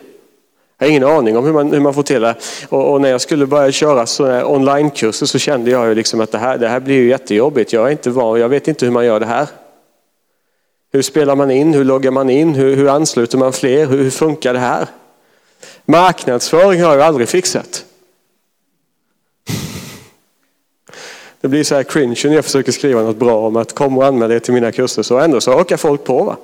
[0.77, 2.35] Jag har ingen aning om hur man, hur man får till det.
[2.69, 6.37] Och, och när jag skulle börja köra onlinekurser så kände jag ju liksom att det
[6.37, 7.73] här, det här blir ju jättejobbigt.
[7.73, 9.47] Jag är inte van, jag vet inte hur man gör det här.
[10.91, 11.73] Hur spelar man in?
[11.73, 12.55] Hur loggar man in?
[12.55, 13.85] Hur, hur ansluter man fler?
[13.85, 14.87] Hur, hur funkar det här?
[15.85, 17.85] Marknadsföring har jag aldrig fixat.
[21.41, 24.05] Det blir så här cringe när jag försöker skriva något bra om att kom och
[24.05, 25.03] anmäl er till mina kurser.
[25.03, 26.23] Så ändå så hakar folk på.
[26.23, 26.37] Va?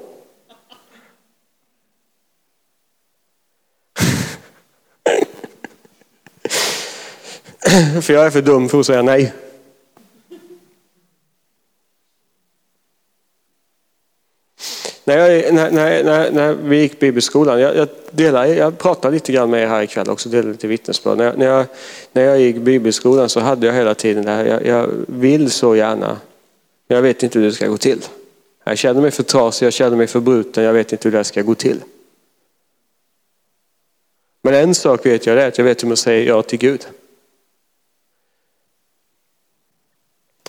[8.02, 9.34] för jag är för dum för att säga nej.
[15.06, 15.72] När, jag, när,
[16.04, 19.82] när, när, vi gick bibelskolan, jag, jag, delar, jag pratar lite grann med er här
[19.82, 21.18] ikväll också, delar lite vittnesbörd.
[21.18, 21.66] När, när, jag,
[22.14, 25.76] när jag gick bibelskolan så hade jag hela tiden det här, jag, jag vill så
[25.76, 26.18] gärna,
[26.88, 28.02] men jag vet inte hur det ska gå till.
[28.64, 31.24] Jag känner mig för trasig, jag känner mig för bruten, jag vet inte hur det
[31.24, 31.80] ska gå till.
[34.42, 36.60] Men en sak vet jag, det är att jag vet hur man säger ja till
[36.60, 36.88] Gud.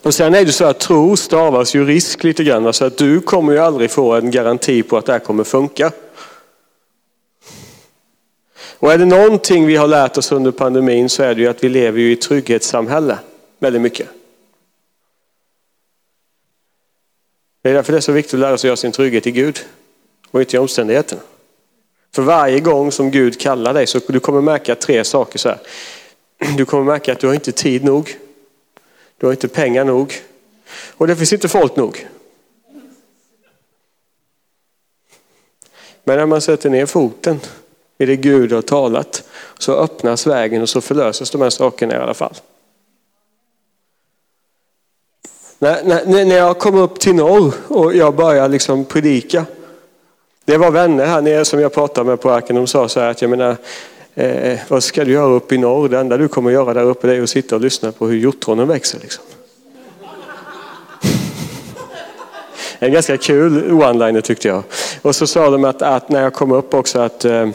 [0.05, 3.21] Och sen är det så att tro stavas ju risk lite grann, så att du
[3.21, 5.93] kommer ju aldrig få en garanti på att det här kommer funka.
[8.79, 11.65] Och är det någonting vi har lärt oss under pandemin så är det ju att
[11.65, 13.19] vi lever i ett trygghetssamhälle
[13.59, 14.09] väldigt mycket.
[17.63, 19.31] Det är därför det är så viktigt att lära sig att göra sin trygghet i
[19.31, 19.59] Gud
[20.31, 21.23] och inte i omständigheterna.
[22.15, 25.59] För varje gång som Gud kallar dig så du kommer märka tre saker så här.
[26.57, 28.17] Du kommer märka att du har inte tid nog.
[29.25, 30.15] Vi har inte pengar nog.
[30.97, 32.09] Och det finns inte folk nog.
[36.05, 37.41] Men när man sätter ner foten
[37.99, 39.23] i det Gud har talat
[39.59, 42.35] så öppnas vägen och så förlöses de här sakerna i alla fall.
[45.59, 49.47] När, när, när jag kom upp till norr och jag började liksom predika.
[50.45, 52.57] Det var vänner här nere som jag pratade med på arken.
[52.57, 53.57] De sa så här att jag menar,
[54.15, 55.89] Eh, vad ska du göra uppe i norr?
[55.89, 58.69] Det enda du kommer göra där uppe är att sitta och lyssna på hur hjortronen
[58.69, 58.99] växer.
[59.01, 59.25] Liksom.
[62.79, 64.63] En ganska kul one-liner tyckte jag.
[65.03, 67.49] Och så sa de att, att, när jag kom upp också att eh,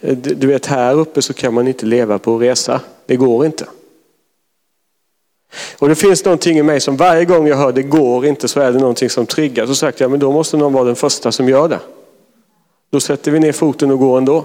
[0.00, 2.80] du vet här uppe så kan man inte leva på att resa.
[3.06, 3.66] Det går inte.
[5.78, 8.60] Och det finns någonting i mig som varje gång jag hör det går inte så
[8.60, 9.66] är det någonting som triggar.
[9.66, 11.80] Så sagt jag, men då måste någon vara den första som gör det.
[12.90, 14.44] Då sätter vi ner foten och går ändå.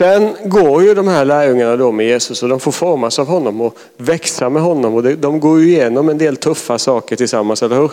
[0.00, 3.60] Sen går ju de här lärjungarna då med Jesus och de får formas av honom
[3.60, 4.94] och växa med honom.
[4.94, 7.92] Och de går ju igenom en del tuffa saker tillsammans, eller hur?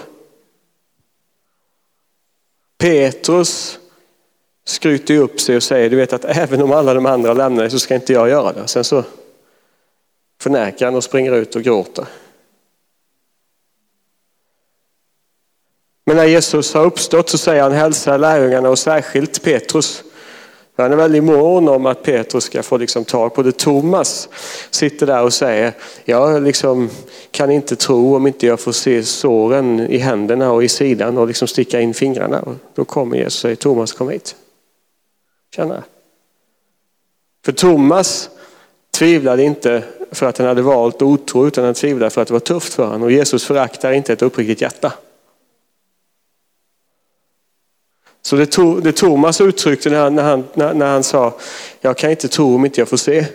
[2.78, 3.80] Petrus
[4.66, 7.64] skryter ju upp sig och säger, du vet att även om alla de andra lämnar
[7.64, 8.68] dig så ska inte jag göra det.
[8.68, 9.04] Sen så
[10.42, 12.06] förnekar han och springer ut och gråter.
[16.06, 20.04] Men när Jesus har uppstått så säger han hälsa lärjungarna och särskilt Petrus
[20.84, 23.58] han är väldigt mån om att Petrus ska få liksom tag på det.
[23.58, 24.30] Thomas
[24.70, 25.74] sitter där och säger,
[26.06, 26.90] jag liksom
[27.32, 31.28] kan inte tro om inte jag får se såren i händerna och i sidan och
[31.28, 32.40] liksom sticka in fingrarna.
[32.40, 34.36] Och då kommer Jesus och säger, Thomas kom hit.
[35.56, 35.84] Känna.
[37.46, 38.30] För Thomas
[38.98, 42.40] tvivlade inte för att han hade valt otro utan han tvivlade för att det var
[42.40, 43.04] tufft för honom.
[43.04, 44.94] Och Jesus föraktar inte ett uppriktigt hjärta.
[48.28, 51.40] Så det, to, det Thomas uttryckte när han, när, han, när, när han sa,
[51.82, 53.26] jag kan inte tro om inte jag får se.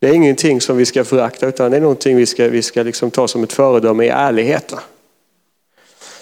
[0.00, 2.82] Det är ingenting som vi ska förakta utan det är någonting vi ska, vi ska
[2.82, 4.74] liksom ta som ett föredöme i ärlighet.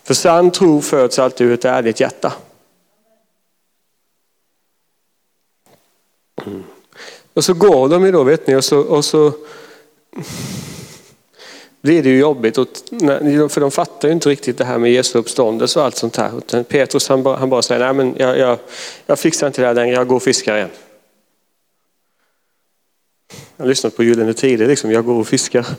[0.05, 2.33] För sann tro föds alltid ur ett ärligt hjärta.
[6.47, 6.65] Mm.
[7.35, 9.33] Och så går de ju då vet ni och så, och så
[11.87, 12.55] blir det ju jobbigt.
[13.53, 16.63] för de fattar ju inte riktigt det här med Jesu uppståndelse och allt sånt här.
[16.63, 18.59] Petrus han bara, han bara säger, nej men jag, jag,
[19.07, 20.69] jag fixar inte det här längre, jag går och fiskar igen.
[23.57, 25.67] Jag har lyssnat på Gyllene Tider, liksom, jag går och fiskar.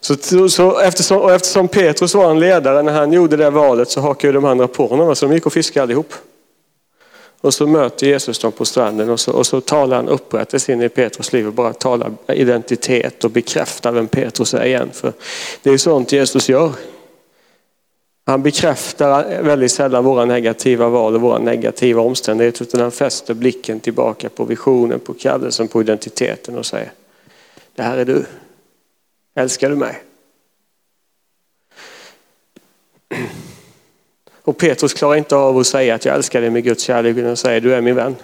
[0.00, 4.00] Så, så, eftersom, och eftersom Petrus var en ledare när han gjorde det valet så
[4.00, 5.16] hakade de andra på honom.
[5.16, 6.14] Så de gick och fiskade allihop.
[7.40, 10.82] Och så möter Jesus dem på stranden och så, och så talar han upprättelse in
[10.82, 14.90] i Petrus liv och bara talar identitet och bekräftar vem Petrus är igen.
[14.92, 15.12] För
[15.62, 16.72] det är sånt Jesus gör.
[18.26, 23.80] Han bekräftar väldigt sällan våra negativa val och våra negativa omständigheter utan han fäster blicken
[23.80, 26.92] tillbaka på visionen, på kallelsen, på identiteten och säger
[27.74, 28.24] Det här är du.
[29.34, 30.02] Älskar du mig?
[34.48, 37.36] Och Petrus klarar inte av att säga att jag älskar dig med Guds kärlek utan
[37.36, 38.16] säger du är min vän.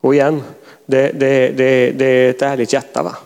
[0.00, 0.42] Och igen,
[0.86, 3.16] det, det, det, det är ett ärligt hjärta va?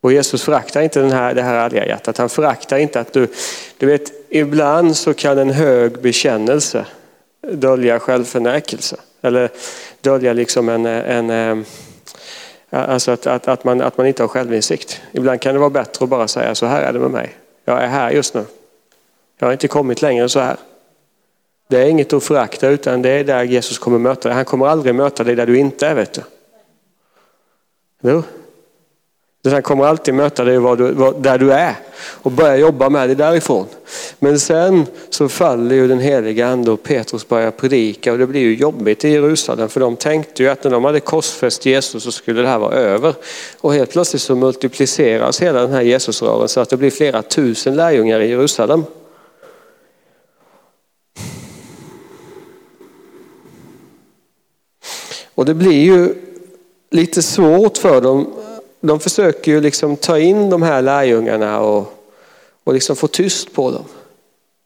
[0.00, 2.18] Och Jesus föraktar inte den här, det här ärliga hjärtat.
[2.18, 3.28] Han föraktar inte att du,
[3.78, 6.86] du vet, ibland så kan en hög bekännelse
[7.52, 8.96] dölja självförnekelse.
[9.22, 9.50] Eller
[10.00, 11.64] dölja liksom en, en, en
[12.70, 15.00] alltså att, att, att, man, att man inte har självinsikt.
[15.12, 17.34] Ibland kan det vara bättre att bara säga så här är det med mig.
[17.64, 18.44] Jag är här just nu.
[19.38, 20.56] Jag har inte kommit längre än så här.
[21.68, 24.36] Det är inget att förakta utan det är där Jesus kommer möta dig.
[24.36, 26.22] Han kommer aldrig möta dig där du inte är vet du.
[28.02, 28.22] Jo.
[29.50, 30.54] Han kommer alltid möta dig
[31.18, 31.74] där du är
[32.22, 33.66] och börja jobba med dig därifrån.
[34.18, 38.40] Men sen så faller ju den heliga ande och Petrus börjar predika och det blir
[38.40, 42.12] ju jobbigt i Jerusalem för de tänkte ju att när de hade korsfäst Jesus så
[42.12, 43.14] skulle det här vara över.
[43.60, 47.76] Och helt plötsligt så multipliceras hela den här Jesusrörelsen så att det blir flera tusen
[47.76, 48.84] lärjungar i Jerusalem.
[55.36, 56.14] Och det blir ju
[56.90, 58.32] lite svårt för dem
[58.86, 61.92] de försöker ju liksom ta in de här lärjungarna och,
[62.64, 63.84] och liksom få tyst på dem.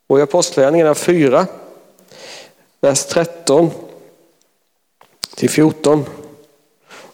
[0.06, 1.46] Och i Apostlagärningarna 4,
[2.80, 3.70] vers 13
[5.34, 6.04] till 14.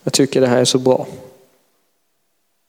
[0.02, 1.06] Jag tycker det här är så bra.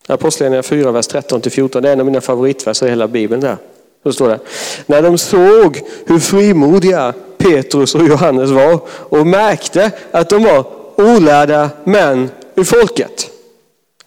[0.08, 1.84] Apostlagärningarna 4, vers 13 till 14.
[1.84, 3.42] Det är en av mina favoritverser i hela Bibeln.
[3.42, 3.58] där.
[4.04, 4.40] Så står det.
[4.86, 11.70] När de såg hur frimodiga Petrus och Johannes var och märkte att de var olärda
[11.84, 13.32] män ur folket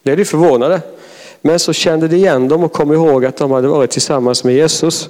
[0.02, 0.80] blev de förvånade.
[1.42, 4.54] Men så kände de igen dem och kom ihåg att de hade varit tillsammans med
[4.54, 5.08] Jesus.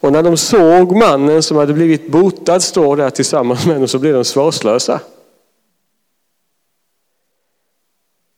[0.00, 3.98] Och när de såg mannen som hade blivit botad stå där tillsammans med dem så
[3.98, 5.00] blev de svarslösa.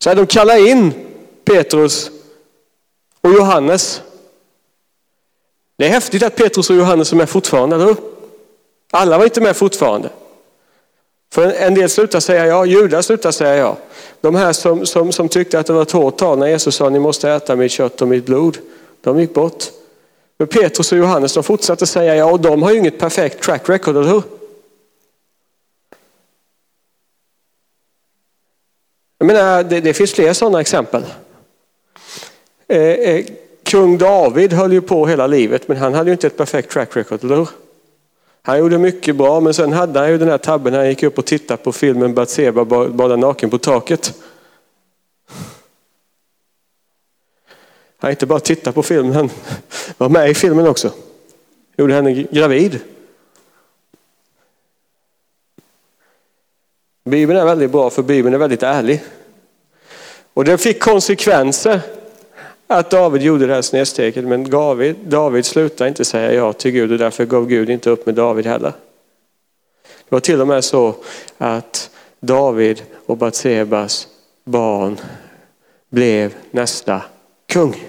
[0.02, 0.92] Så de kallade in
[1.44, 2.10] Petrus
[3.20, 4.02] och Johannes.
[5.76, 7.96] Det är häftigt att Petrus och Johannes är med fortfarande, eller hur?
[8.90, 10.10] Alla var inte med fortfarande.
[11.32, 13.76] För en del slutar säga ja, judar slutar säga ja.
[14.20, 16.88] De här som, som, som tyckte att det var ett hårt tal när Jesus sa
[16.88, 18.58] ni måste äta mitt kött och mitt blod.
[19.00, 19.64] De gick bort.
[20.38, 23.68] Men Petrus och Johannes de fortsatte säga ja och de har ju inget perfekt track
[23.68, 24.22] record, eller hur?
[29.18, 31.04] Jag menar, det, det finns fler sådana exempel.
[32.68, 33.24] Eh, eh,
[33.62, 36.96] kung David höll ju på hela livet men han hade ju inte ett perfekt track
[36.96, 37.48] record, eller hur?
[38.42, 41.02] Han gjorde mycket bra, men sen hade han ju den här tabben när han gick
[41.02, 44.14] upp och tittade på filmen Batseba bada naken på taket.
[47.98, 49.30] Han inte bara tittade på filmen, han
[49.98, 50.92] var med i filmen också.
[51.76, 52.80] Gjorde henne gravid.
[57.04, 59.02] Bibeln är väldigt bra för Bibeln är väldigt ärlig.
[60.34, 61.80] Och det fick konsekvenser
[62.72, 66.92] att David gjorde det här snedsteget, men David, David slutade inte säga ja till Gud
[66.92, 68.72] och därför gav Gud inte upp med David heller.
[69.82, 70.94] Det var till och med så
[71.38, 74.08] att David och Batsebas
[74.44, 75.00] barn
[75.88, 77.02] blev nästa
[77.46, 77.84] kung.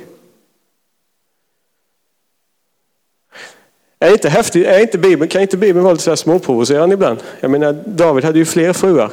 [4.00, 4.68] Är inte häftigt?
[4.68, 7.20] Är inte Bibeln, kan inte Bibeln vara lite småprovocerande ibland?
[7.40, 9.12] Jag menar, David hade ju fler fruar.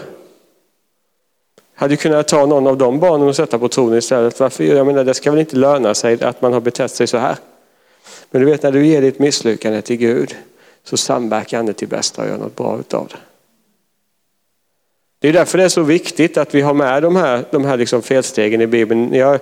[1.78, 4.40] Hade kunnat ta någon av de barnen och sätta på tronen istället.
[4.40, 4.64] Varför?
[4.64, 7.36] Jag menar, det ska väl inte löna sig att man har betett sig så här.
[8.30, 10.36] Men du vet när du ger ditt misslyckande till Gud
[10.84, 13.16] så samverkar han till bästa och gör något bra utav det.
[15.20, 17.76] Det är därför det är så viktigt att vi har med de här, de här
[17.76, 19.14] liksom felstegen i Bibeln.
[19.14, 19.40] Jag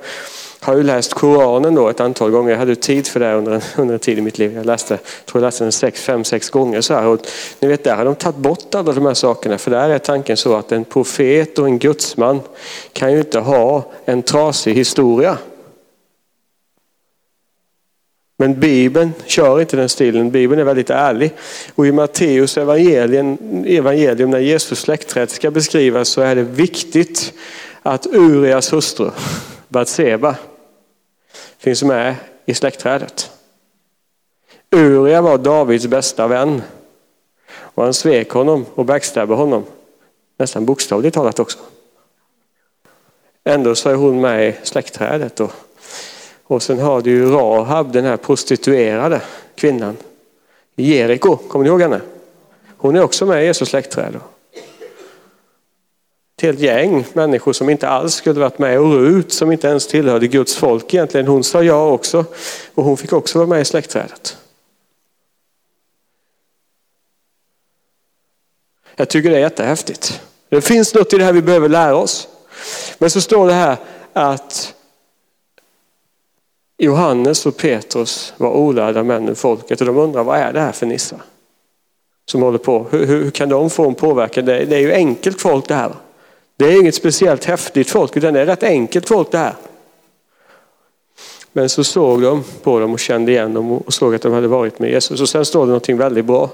[0.66, 2.50] har ju läst Koranen då ett antal gånger.
[2.50, 4.52] Jag hade tid för det under en, under en tid i mitt liv.
[4.56, 6.80] Jag läste, tror jag läste den sex, fem, sex gånger.
[6.80, 7.06] Så här.
[7.06, 7.20] Och
[7.60, 9.58] ni vet, där har de tagit bort alla de här sakerna.
[9.58, 12.40] För där är tanken så att en profet och en gudsman
[12.92, 15.38] kan ju inte ha en trasig historia.
[18.38, 20.30] Men Bibeln kör inte den stilen.
[20.30, 21.32] Bibeln är väldigt ärlig.
[21.74, 27.32] Och i Matteus evangelium, evangelium när Jesus släktträd ska beskrivas så är det viktigt
[27.82, 29.10] att Urias hustru
[29.68, 30.36] Batseba
[31.66, 32.14] finns med
[32.44, 33.30] i släktträdet.
[34.70, 36.62] Uria var Davids bästa vän.
[37.48, 39.64] Och han svek honom och backstabbade honom.
[40.38, 41.58] Nästan bokstavligt talat också.
[43.44, 45.40] ändå så är hon med i släktträdet.
[45.40, 45.52] Och,
[46.44, 49.20] och sen har du ju Rahab, den här prostituerade
[49.54, 49.96] kvinnan
[50.76, 51.36] Jeriko.
[51.36, 52.00] Kommer ni ihåg henne?
[52.76, 54.20] Hon är också med i Jesus släktträd.
[56.36, 59.86] Ett helt gäng människor som inte alls skulle varit med och Rut som inte ens
[59.86, 61.26] tillhörde Guds folk egentligen.
[61.26, 62.24] Hon sa ja också
[62.74, 64.36] och hon fick också vara med i släktträdet.
[68.96, 70.22] Jag tycker det är jättehäftigt.
[70.48, 72.28] Det finns något i det här vi behöver lära oss.
[72.98, 73.76] Men så står det här
[74.12, 74.74] att
[76.78, 80.72] Johannes och Petrus var olärda män i folket och de undrar vad är det här
[80.72, 81.20] för nissar?
[82.26, 82.86] Som håller på.
[82.90, 84.44] Hur, hur, kan de få en påverkan?
[84.44, 85.92] Det, det, är ju enkelt folk det här.
[86.56, 89.54] Det är inget speciellt häftigt folk utan det är rätt enkelt folk det här.
[91.52, 94.48] Men så såg de på dem och kände igen dem och såg att de hade
[94.48, 95.20] varit med Jesus.
[95.20, 96.50] Och sen står det någonting väldigt bra.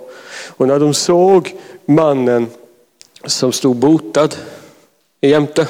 [0.56, 2.46] Och när de såg mannen
[3.24, 4.34] som stod botad
[5.20, 5.68] jämte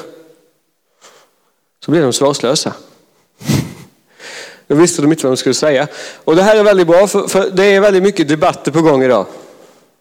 [1.79, 2.73] så blev de svarslösa.
[4.67, 5.87] Då visste de inte vad de skulle säga.
[6.23, 9.03] Och det här är väldigt bra för, för det är väldigt mycket debatter på gång
[9.03, 9.25] idag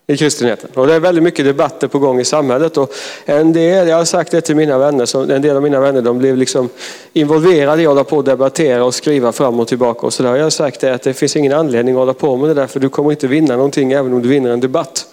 [0.07, 0.71] i kristenheten.
[0.75, 2.77] Och det är väldigt mycket debatter på gång i samhället.
[2.77, 2.93] Och
[3.25, 6.03] en del, jag har sagt det till mina vänner, så en del av mina vänner
[6.03, 6.69] de blev liksom
[7.13, 10.07] involverade i att hålla på och debattera och skriva fram och tillbaka.
[10.07, 10.37] Och så där.
[10.37, 12.67] Jag har sagt det att det finns ingen anledning att hålla på med det där
[12.67, 15.07] för du kommer inte vinna någonting även om du vinner en debatt.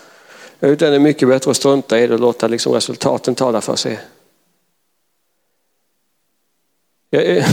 [0.59, 3.75] Utan det är mycket bättre att strunta i det och låta liksom resultaten tala för
[3.75, 3.99] sig.
[7.09, 7.43] Jag,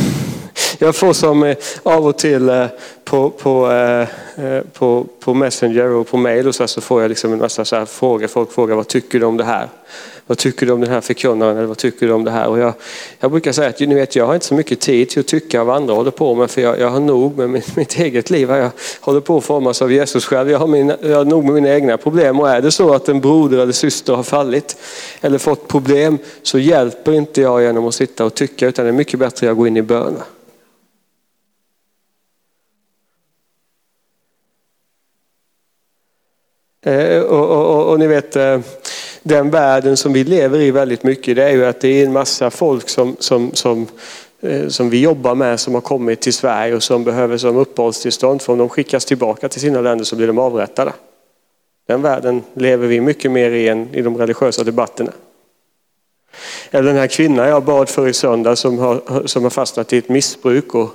[0.79, 2.67] jag får som eh, av och till eh,
[3.05, 7.33] på, på, eh, på, på Messenger och på mail och så, så får jag liksom
[7.33, 8.27] en massa så här frågor.
[8.27, 9.69] Folk frågar vad tycker du om det här?
[10.29, 11.57] Vad tycker du om den här förkunnaren?
[11.57, 12.49] Eller vad tycker du om det här?
[12.49, 12.73] Och jag,
[13.21, 15.65] jag brukar säga att ni vet, jag har inte så mycket tid till att tycka
[15.65, 16.51] vad andra håller på med.
[16.51, 18.51] För jag, jag har nog med mitt, mitt eget liv.
[18.51, 20.51] Jag håller på att formas av Jesus själv.
[20.51, 22.41] Jag har, min, jag har nog med mina egna problem.
[22.41, 24.77] Och är det så att en broder eller syster har fallit
[25.21, 28.67] eller fått problem så hjälper inte jag genom att sitta och tycka.
[28.67, 30.23] Utan det är mycket bättre att jag går in i bönen.
[36.87, 38.61] Eh, och, och, och, och, ni vet, eh,
[39.23, 42.13] den världen som vi lever i väldigt mycket, det är ju att det är en
[42.13, 43.87] massa folk som, som, som,
[44.41, 48.43] eh, som vi jobbar med som har kommit till Sverige och som behöver som uppehållstillstånd.
[48.43, 50.93] För om de skickas tillbaka till sina länder så blir de avrättade.
[51.89, 55.13] Den världen lever vi mycket mer i än i de religiösa debatterna.
[56.71, 59.99] Eller den här kvinnan jag bad för i söndag som har, som har fastnat i
[59.99, 60.91] ett missbruk och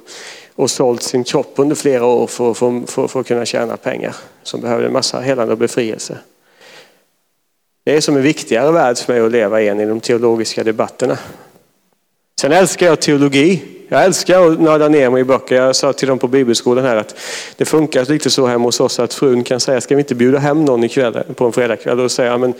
[0.62, 4.16] och sålt sin kropp under flera år för, för, för, för att kunna tjäna pengar.
[4.44, 6.18] Som behövde en massa helande och befrielse.
[7.86, 10.64] Det är som en viktigare värld för mig att leva i än i de teologiska
[10.64, 11.18] debatterna.
[12.42, 13.64] Sen älskar jag teologi.
[13.88, 15.56] Jag älskar att nörda ner mig i böcker.
[15.56, 17.16] Jag sa till dem på bibelskolan här att
[17.58, 20.40] det funkar lite så hemma hos oss att frun kan säga, ska vi inte bjuda
[20.40, 21.98] hem någon ikväll, på en fredagkväll?
[21.98, 22.54] Och då säger jag, men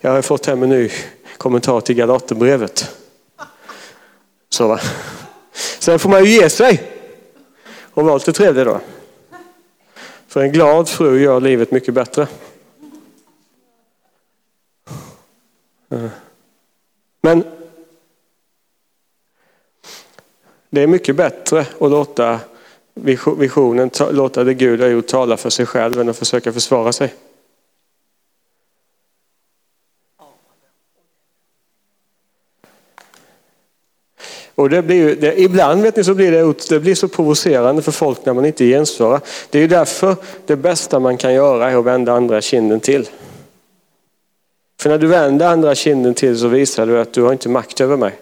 [0.00, 0.90] jag har fått hem en ny
[1.38, 2.90] kommentar till Galaterbrevet.
[4.50, 4.80] Så va.
[5.78, 6.93] Sen får man ju ge sig
[7.94, 8.80] och valt det trevlig då.
[10.26, 12.26] För en glad fru gör livet mycket bättre.
[15.88, 16.06] Eh.
[17.20, 17.44] Men
[20.70, 22.40] det är mycket bättre att låta
[23.36, 27.14] visionen, låta det Gud har gjort tala för sig själv än att försöka försvara sig.
[34.54, 37.92] Och det blir, det, ibland vet ni, så blir det, det blir så provocerande för
[37.92, 39.20] folk när man inte gensvarar.
[39.50, 43.08] Det är därför det bästa man kan göra är att vända andra kinden till.
[44.80, 47.80] För när du vänder andra kinden till så visar du att du har inte makt
[47.80, 48.18] över mig.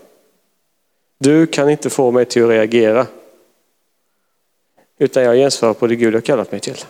[1.19, 3.07] Du kan inte få mig till att reagera.
[4.99, 6.85] Utan jag gensvarar på det Gud har kallat mig till.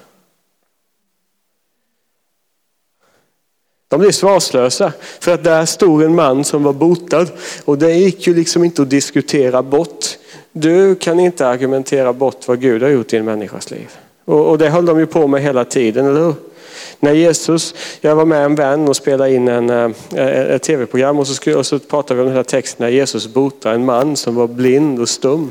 [3.93, 7.27] De blir svarslösa för att där stod en man som var botad
[7.65, 10.19] och det gick ju liksom inte att diskutera bort.
[10.53, 13.89] Du kan inte argumentera bort vad Gud har gjort i en människas liv.
[14.25, 16.35] Och, och det höll de ju på med hela tiden, eller hur?
[17.01, 19.91] När Jesus, jag var med en vän och spelade in en, eh,
[20.55, 23.73] ett tv-program och så, och så pratade vi om den här texten när Jesus botar
[23.75, 25.51] en man som var blind och stum.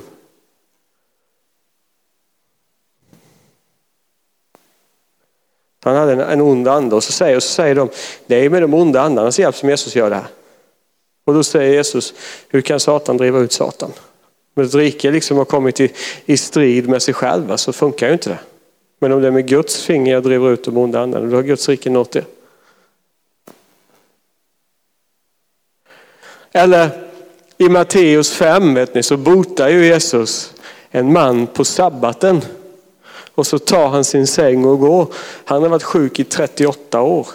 [5.84, 7.90] Han hade en, en ond ande och så säger, och så säger de,
[8.26, 10.28] det är med de onda andarnas hjälp som Jesus gör det här.
[11.26, 12.14] Och då säger Jesus,
[12.48, 13.92] hur kan Satan driva ut Satan?
[14.54, 15.92] Men ett rike liksom har kommit i,
[16.26, 18.40] i strid med sig själva alltså, så funkar ju inte det.
[19.00, 21.44] Men om det är med Guds finger jag driver ut de onda andarna, då har
[21.44, 22.26] Guds rike nått det.
[26.52, 26.90] Eller
[27.58, 30.54] i Matteus 5 vet ni, så botar ju Jesus
[30.92, 32.42] en man på sabbaten.
[33.36, 35.08] Och så tar han sin säng och går.
[35.46, 37.28] Han har varit sjuk i 38 år.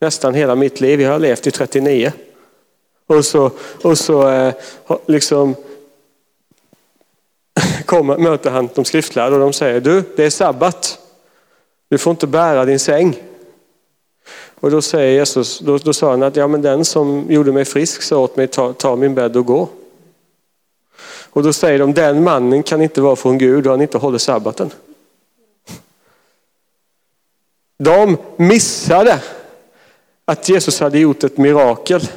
[0.00, 1.00] Nästan hela mitt liv.
[1.00, 2.12] Jag har levt i 39.
[3.06, 3.50] Och så,
[3.82, 4.54] och så eh,
[5.06, 5.54] liksom
[7.84, 10.98] kommer, möter han de skriftlärda och de säger, du det är sabbat.
[11.88, 13.16] Du får inte bära din säng.
[14.60, 17.64] Och då säger Jesus, då, då sa han att ja, men den som gjorde mig
[17.64, 19.68] frisk sa åt mig ta, ta min bädd och gå.
[21.30, 24.18] Och då säger de, den mannen kan inte vara från Gud och han inte håller
[24.18, 24.70] sabbaten.
[27.78, 29.20] De missade
[30.24, 32.08] att Jesus hade gjort ett mirakel.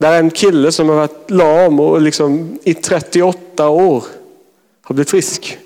[0.00, 4.04] Där en kille som har varit lam och liksom i 38 år
[4.82, 5.58] har blivit frisk.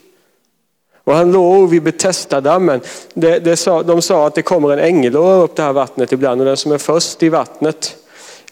[1.04, 2.80] Och han låg vid Betestadammen.
[3.14, 5.72] Det, det sa, de sa att det kommer en ängel och rör upp det här
[5.72, 7.96] vattnet ibland och den som är först i vattnet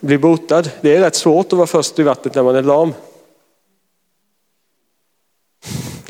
[0.00, 0.70] blir botad.
[0.80, 2.92] Det är rätt svårt att vara först i vattnet när man är lam.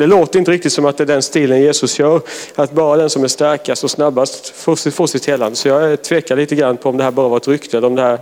[0.01, 2.21] Det låter inte riktigt som att det är den stilen Jesus gör.
[2.55, 5.57] Att bara den som är starkast och snabbast får, får sitt helande.
[5.57, 7.95] Så jag tvekar lite grann på om det här bara var ett rykte eller om
[7.95, 8.19] det här,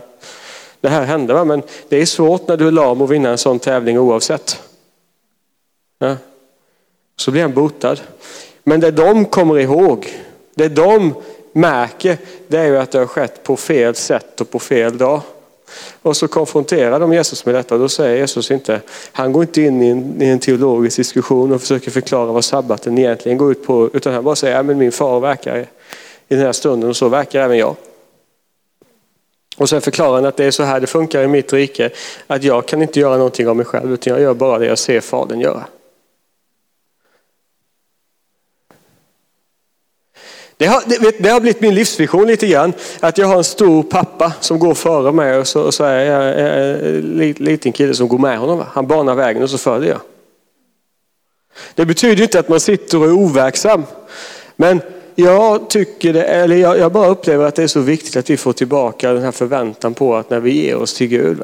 [0.80, 1.34] det här hände.
[1.34, 1.44] Va?
[1.44, 4.62] Men det är svårt när du är lam att vinna en sån tävling oavsett.
[5.98, 6.16] Ja.
[7.16, 8.00] Så blir han botad.
[8.64, 10.08] Men det de kommer ihåg,
[10.54, 11.14] det de
[11.52, 12.18] märker,
[12.48, 15.20] det är ju att det har skett på fel sätt och på fel dag.
[16.02, 18.80] Och så konfronterar de Jesus med detta då säger Jesus inte,
[19.12, 22.98] han går inte in i en, i en teologisk diskussion och försöker förklara vad sabbaten
[22.98, 25.58] egentligen går ut på, utan han bara säger, ja, men min far verkar
[26.28, 27.76] i den här stunden och så verkar även jag.
[29.56, 31.90] Och sen förklarar han att det är så här det funkar i mitt rike,
[32.26, 34.78] att jag kan inte göra någonting av mig själv, utan jag gör bara det jag
[34.78, 35.64] ser Fadern göra.
[40.59, 42.72] Det har, det, det har blivit min livsvision lite grann.
[43.00, 46.04] Att jag har en stor pappa som går före mig och så, och så är
[46.04, 48.64] jag en liten kille som går med honom.
[48.72, 50.00] Han banar vägen och så följer jag.
[51.74, 53.84] Det betyder inte att man sitter och är overksam.
[54.56, 54.80] Men
[55.14, 58.36] jag tycker det, eller jag, jag, bara upplever att det är så viktigt att vi
[58.36, 61.38] får tillbaka den här förväntan på att när vi ger oss till Gud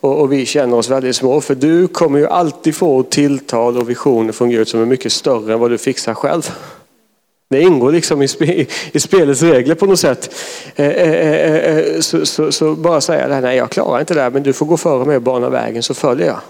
[0.00, 1.40] och, och, vi känner oss väldigt små.
[1.40, 5.52] För du kommer ju alltid få tilltal och visioner från Gud som är mycket större
[5.52, 6.50] än vad du fixar själv.
[7.52, 10.34] Det ingår liksom i, spe, i spelets regler på något sätt.
[10.76, 14.00] Eh, eh, eh, eh, eh så, så, så, bara säga det här, nej jag klarar
[14.00, 16.40] inte det här men du får gå före mig och bana vägen så följer jag.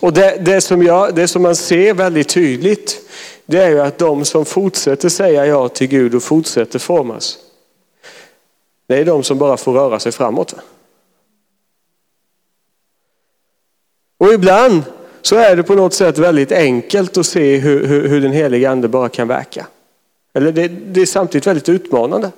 [0.00, 3.08] Och det, det, som jag, det som man ser väldigt tydligt
[3.46, 7.38] det är ju att de som fortsätter säga ja till Gud och fortsätter formas.
[8.86, 10.54] Det är de som bara får röra sig framåt.
[14.18, 14.82] Och ibland
[15.22, 18.70] så är det på något sätt väldigt enkelt att se hur, hur, hur den heliga
[18.70, 19.66] ande bara kan verka.
[20.34, 22.30] Eller det, det, är samtidigt väldigt utmanande.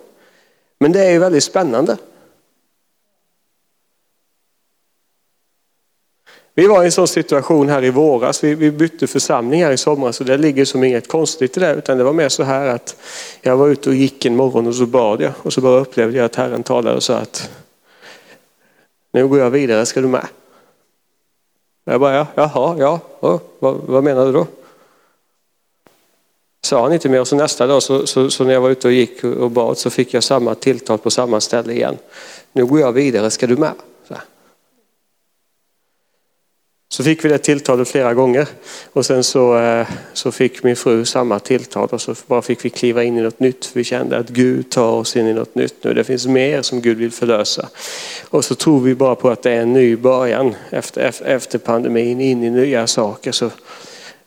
[0.78, 1.97] Men det är ju väldigt spännande.
[6.55, 9.76] Vi var i en sån situation här i våras, vi, vi bytte församling här i
[9.76, 12.66] somras och det ligger som inget konstigt i det utan det var mer så här
[12.66, 12.97] att
[13.41, 16.18] jag var ute och gick en morgon och så bad jag och så bara upplevde
[16.18, 17.51] jag att Herren talade och sa att
[19.12, 20.26] nu går jag vidare, ska du med?
[21.91, 24.47] Jag bara, ja, jaha, ja, oh, vad, vad menar du då?
[26.62, 28.88] Sa han inte mer och så nästa dag så, så, så, när jag var ute
[28.88, 31.97] och gick och bad så fick jag samma tilltal på samma ställe igen.
[32.53, 33.72] Nu går jag vidare, ska du med?
[37.01, 38.49] Så fick vi det tilltalet flera gånger
[38.93, 42.71] och sen så, eh, så fick min fru samma tilltal och så bara fick vi
[42.71, 43.71] kliva in i något nytt.
[43.73, 45.95] Vi kände att Gud tar oss in i något nytt nu.
[45.95, 47.69] Det finns mer som Gud vill förlösa.
[48.29, 52.21] Och så tror vi bara på att det är en ny början efter, efter pandemin,
[52.21, 53.33] in i nya saker.
[53.33, 53.47] Så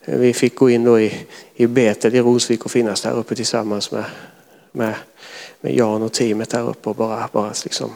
[0.04, 1.14] eh, vi fick gå in då i,
[1.54, 4.04] i Betel i Rosvik och finnas där uppe tillsammans med,
[4.72, 4.94] med,
[5.60, 7.90] med Jan och teamet där uppe och bara, bara liksom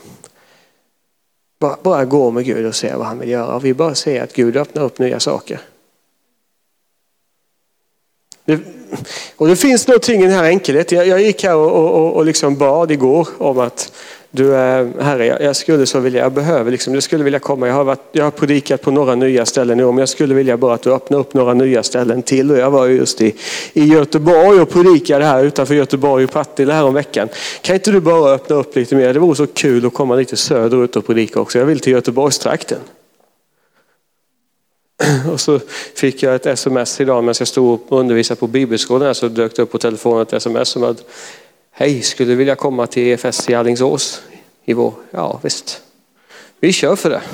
[1.59, 3.56] bara, bara gå med Gud och se vad han vill göra.
[3.56, 5.61] Och vi bara ser att Gud öppnar upp nya saker.
[8.91, 8.97] Det,
[9.36, 10.99] och det finns någonting i den här enkelheten.
[10.99, 13.93] Jag, jag gick här och, och, och, och liksom bad igår om att
[14.30, 17.66] du Herre, jag skulle så vilja, jag behöver liksom, jag skulle vilja komma.
[17.66, 20.34] Jag har, varit, jag har predikat på några nya ställen i år, men jag skulle
[20.34, 22.51] vilja bara att du öppnar upp några nya ställen till.
[22.51, 23.34] Och jag var just i,
[23.72, 27.28] i Göteborg och predikade här utanför Göteborg och Partille här om veckan.
[27.61, 29.14] Kan inte du bara öppna upp lite mer?
[29.14, 31.59] Det vore så kul att komma lite söderut och predika också.
[31.59, 32.78] Jag vill till Göteborgstrakten.
[35.32, 35.61] Och så
[35.94, 39.14] fick jag ett sms idag medan jag stod och undervisade på bibelskolan.
[39.14, 41.05] Så dök det upp på telefonen ett sms som att
[41.70, 44.22] Hej, skulle du vilja komma till EFS i Allingsås
[44.64, 44.92] i vår?
[45.11, 45.82] Ja, visst.
[46.61, 47.22] Vi kör för det.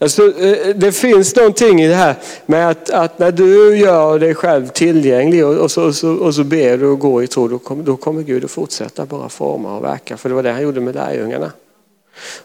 [0.00, 2.16] Alltså, eh, det finns någonting i det här
[2.46, 6.34] med att, att när du gör dig själv tillgänglig och, och, så, och, så, och
[6.34, 9.28] så ber du och går i tro, då kommer, då kommer Gud att fortsätta bara
[9.28, 10.16] forma och verka.
[10.16, 11.52] För det var det han gjorde med lärjungarna.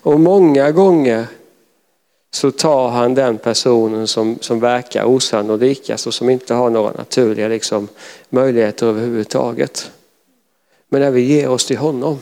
[0.02, 1.28] Och många gånger
[2.34, 7.48] så tar han den personen som, som verkar osannolikast och som inte har några naturliga
[7.48, 7.88] liksom,
[8.30, 9.92] möjligheter överhuvudtaget.
[10.90, 12.20] Men när vi ger oss till honom,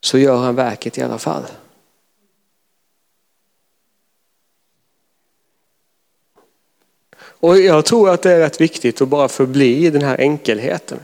[0.00, 1.42] så gör han verket i alla fall.
[7.20, 10.98] Och jag tror att det är rätt viktigt att bara förbli i den här enkelheten.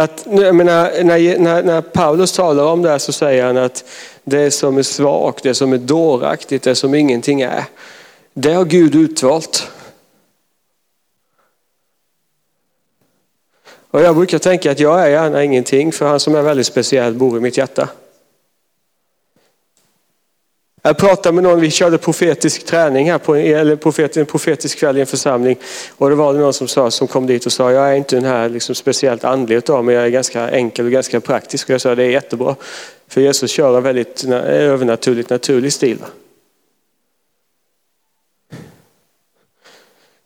[0.00, 3.84] Att, menar, när, när, när Paulus talar om det här så säger han att
[4.24, 7.64] det som är svagt, det som är dåraktigt, det som ingenting är,
[8.34, 9.68] det har Gud utvalt.
[13.90, 17.14] Och jag brukar tänka att jag är gärna ingenting för han som är väldigt speciell
[17.14, 17.88] bor i mitt hjärta.
[20.82, 24.96] Jag pratade med någon, vi körde profetisk träning här, på, eller profet, en profetisk kväll
[24.96, 25.56] i en församling.
[25.96, 28.16] Och det var det någon som, sa, som kom dit och sa, jag är inte
[28.16, 31.68] den här liksom speciellt andlig utav men jag är ganska enkel och ganska praktisk.
[31.68, 32.56] Och jag sa, det är jättebra.
[33.08, 35.98] För Jesus kör en väldigt övernaturligt naturlig stil.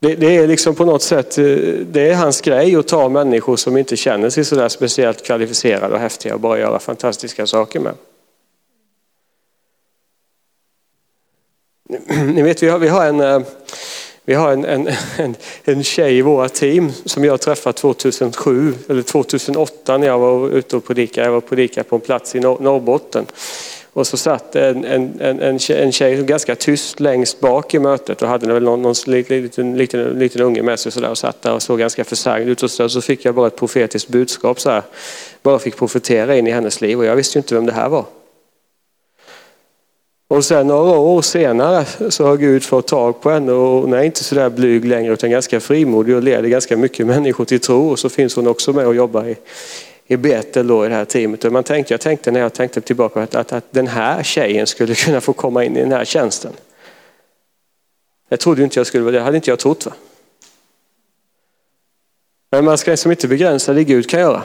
[0.00, 1.44] Det, det, är liksom på något sätt, eh,
[1.86, 6.00] det är hans grej att ta människor som inte känner sig sådär speciellt kvalificerade och
[6.00, 7.94] häftiga och bara göra fantastiska saker med.
[12.08, 13.40] Ni vet, vi har, vi har en eh,
[14.26, 19.02] vi har en, en, en, en tjej i våra team som jag träffade 2007 eller
[19.02, 21.26] 2008 när jag var ute och predikade.
[21.26, 23.26] Jag var och predikade på en plats i Norrbotten.
[23.92, 28.28] Och så satt en, en, en, en tjej ganska tyst längst bak i mötet och
[28.28, 31.42] hade väl någon, någon liten, liten, liten unge med sig och, så där och satt
[31.42, 32.62] där och såg ganska försagd ut.
[32.62, 34.82] Och så, så fick jag bara ett profetiskt budskap så här.
[35.42, 37.88] Bara fick profetera in i hennes liv och jag visste ju inte vem det här
[37.88, 38.04] var.
[40.28, 44.02] Och sen några år senare så har Gud fått tag på henne och hon är
[44.02, 47.88] inte så där blyg längre utan ganska frimodig och leder ganska mycket människor till tro.
[47.88, 49.36] Och så finns hon också med och jobbar i,
[50.06, 51.44] i Betel då i det här teamet.
[51.44, 54.66] Och man tänkte, jag tänkte när jag tänkte tillbaka att, att, att den här tjejen
[54.66, 56.52] skulle kunna få komma in i den här tjänsten.
[58.28, 59.86] Jag trodde inte jag skulle vara det, det hade inte jag trott.
[59.86, 59.92] Va?
[62.50, 64.42] Men man ska liksom inte begränsa det Gud kan göra.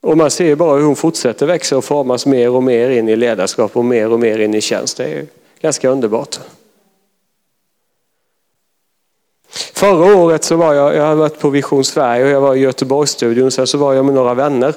[0.00, 3.16] Och man ser bara hur hon fortsätter växa och formas mer och mer in i
[3.16, 4.96] ledarskap och mer och mer in i tjänst.
[4.96, 5.26] Det är
[5.60, 6.38] ganska underbart.
[9.74, 12.58] Förra året så var jag, jag hade varit på Vision Sverige och jag var i
[12.58, 13.50] Göteborgsstudion.
[13.50, 14.74] Sen så var jag med några vänner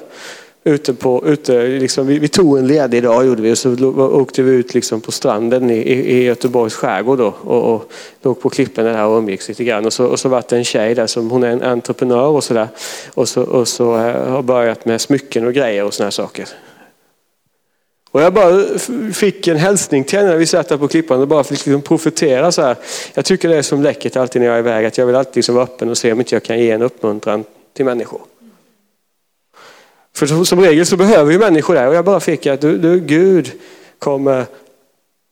[0.64, 3.74] ute på, ute, liksom, vi, vi, tog en ledig dag gjorde vi och så
[4.20, 7.92] åkte vi ut liksom på stranden i, i Göteborgs skärgård då, och, och
[8.22, 9.86] låg på klipporna där och umgicks lite grann.
[9.86, 12.44] Och så, och så var det en tjej där som hon är en entreprenör och
[12.44, 12.68] sådär.
[13.14, 16.48] Och så, och så eh, har börjat med smycken och grejer och sådana saker.
[18.10, 18.78] Och jag bara
[19.12, 21.82] fick en hälsning till henne när vi satt där på klippan och bara fick liksom
[21.82, 22.76] profetera så här.
[23.14, 25.36] Jag tycker det är som läckert alltid när jag är iväg att jag vill alltid
[25.36, 27.44] liksom vara öppen och se om inte jag kan ge en uppmuntran
[27.74, 28.20] till människor.
[30.14, 33.00] För som regel så behöver ju människor det och jag bara fick att du, du,
[33.00, 33.52] Gud
[33.98, 34.46] kommer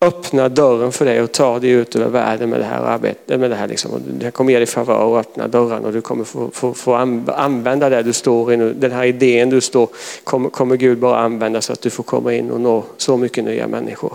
[0.04, 3.40] öppna dörren för dig och ta dig ut över världen med det här arbetet.
[3.40, 3.90] Med det här liksom.
[4.20, 6.94] Jag kommer ge dig favör och öppna dörren och du kommer få, få, få
[7.26, 8.72] använda det du står i nu.
[8.72, 9.88] Den här idén du står
[10.24, 13.44] kommer, kommer Gud bara använda så att du får komma in och nå så mycket
[13.44, 14.12] nya människor.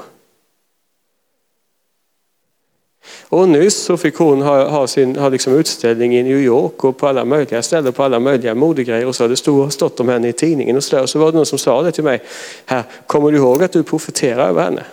[3.35, 6.97] Och nyss så fick hon ha, ha sin ha liksom utställning i New York och
[6.97, 9.05] på alla möjliga ställen, på alla möjliga modegrejer.
[9.05, 11.37] Och så det stod, stått om henne i tidningen och så, och så var det
[11.37, 12.21] någon som sa det till mig.
[12.65, 14.83] Här, kommer du ihåg att du profeterar över henne?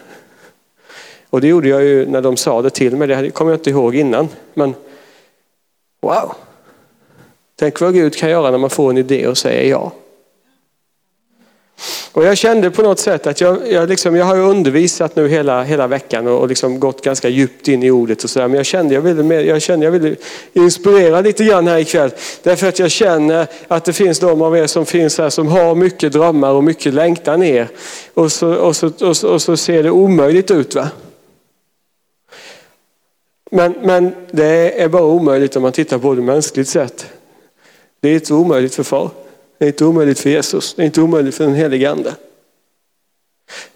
[1.30, 3.08] Och det gjorde jag ju när de sa det till mig.
[3.08, 4.28] Det kommer jag inte ihåg innan.
[4.54, 4.74] Men
[6.00, 6.32] wow!
[7.56, 9.92] Tänk vad Gud kan göra när man får en idé och säger ja.
[12.12, 15.62] Och jag kände på något sätt att jag, jag, liksom, jag har undervisat nu hela,
[15.62, 18.48] hela veckan och, och liksom gått ganska djupt in i ordet och sådär.
[18.48, 20.16] Men jag kände jag ville, jag kände jag ville
[20.52, 22.10] inspirera lite grann här ikväll.
[22.42, 25.74] Därför att jag känner att det finns de av er som finns här som har
[25.74, 27.68] mycket drömmar och mycket längtan ner.
[28.14, 30.74] Och så, och så, och så, och så ser det omöjligt ut.
[30.74, 30.88] va?
[33.50, 37.06] Men, men det är bara omöjligt om man tittar på det mänskligt sett.
[38.00, 39.10] Det är inte omöjligt för far.
[39.62, 40.74] Det är inte omöjligt för Jesus.
[40.74, 42.16] Det är inte omöjligt för den helige Ande.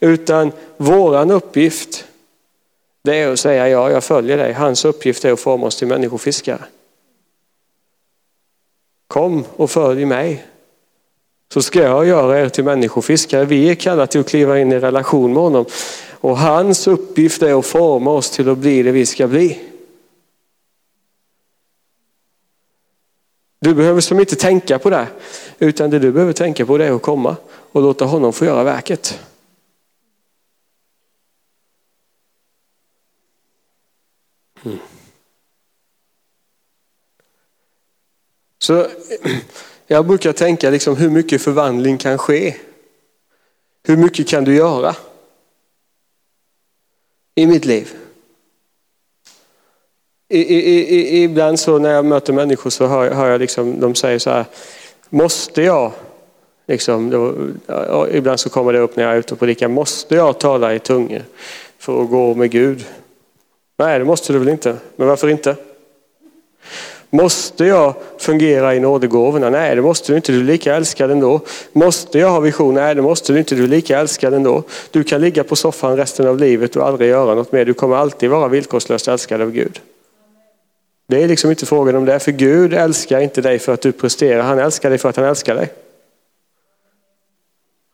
[0.00, 2.04] Utan våran uppgift
[3.02, 4.52] det är att säga ja, jag följer dig.
[4.52, 6.64] Hans uppgift är att forma oss till människofiskare.
[9.06, 10.46] Kom och följ mig.
[11.52, 13.44] Så ska jag göra er till människofiskare.
[13.44, 15.64] Vi är kallade till att kliva in i relation med honom.
[16.10, 19.60] Och hans uppgift är att forma oss till att bli det vi ska bli.
[23.66, 25.06] Du behöver som inte tänka på det.
[25.58, 27.36] Utan det du behöver tänka på det är att komma
[27.72, 29.20] och låta honom få göra verket.
[34.64, 34.78] Mm.
[38.58, 38.86] Så
[39.86, 42.56] jag brukar tänka liksom hur mycket förvandling kan ske?
[43.82, 44.96] Hur mycket kan du göra?
[47.34, 47.94] I mitt liv.
[50.28, 53.94] I, i, i, ibland så när jag möter människor så hör, hör jag liksom, de
[53.94, 54.46] säger så här,
[55.10, 55.92] Måste jag,
[56.66, 57.34] liksom, då,
[58.10, 60.78] ibland så kommer det upp när jag är ute och predikar, måste jag tala i
[60.78, 61.22] tungor
[61.78, 62.84] för att gå med Gud?
[63.78, 64.76] Nej, det måste du väl inte.
[64.96, 65.56] Men varför inte?
[67.10, 69.50] Måste jag fungera i nådegåvorna?
[69.50, 70.32] Nej, det måste du inte.
[70.32, 71.40] Du är lika älskad ändå.
[71.72, 72.74] Måste jag ha vision?
[72.74, 73.54] Nej, det måste du inte.
[73.54, 74.62] Du är lika älskad ändå.
[74.90, 77.64] Du kan ligga på soffan resten av livet och aldrig göra något mer.
[77.64, 79.80] Du kommer alltid vara villkorslöst älskad av Gud.
[81.06, 83.92] Det är liksom inte frågan om det, för Gud älskar inte dig för att du
[83.92, 84.42] presterar.
[84.42, 85.72] Han älskar dig för att han älskar dig.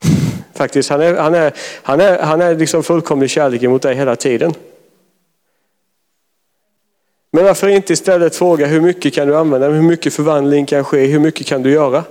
[0.53, 1.53] Faktiskt, han är, han är,
[1.83, 4.53] han är, han är liksom fullkomlig kärlek mot dig hela tiden.
[7.31, 11.05] Men varför inte istället fråga hur mycket kan du använda, hur mycket förvandling kan ske,
[11.05, 12.03] hur mycket kan du göra?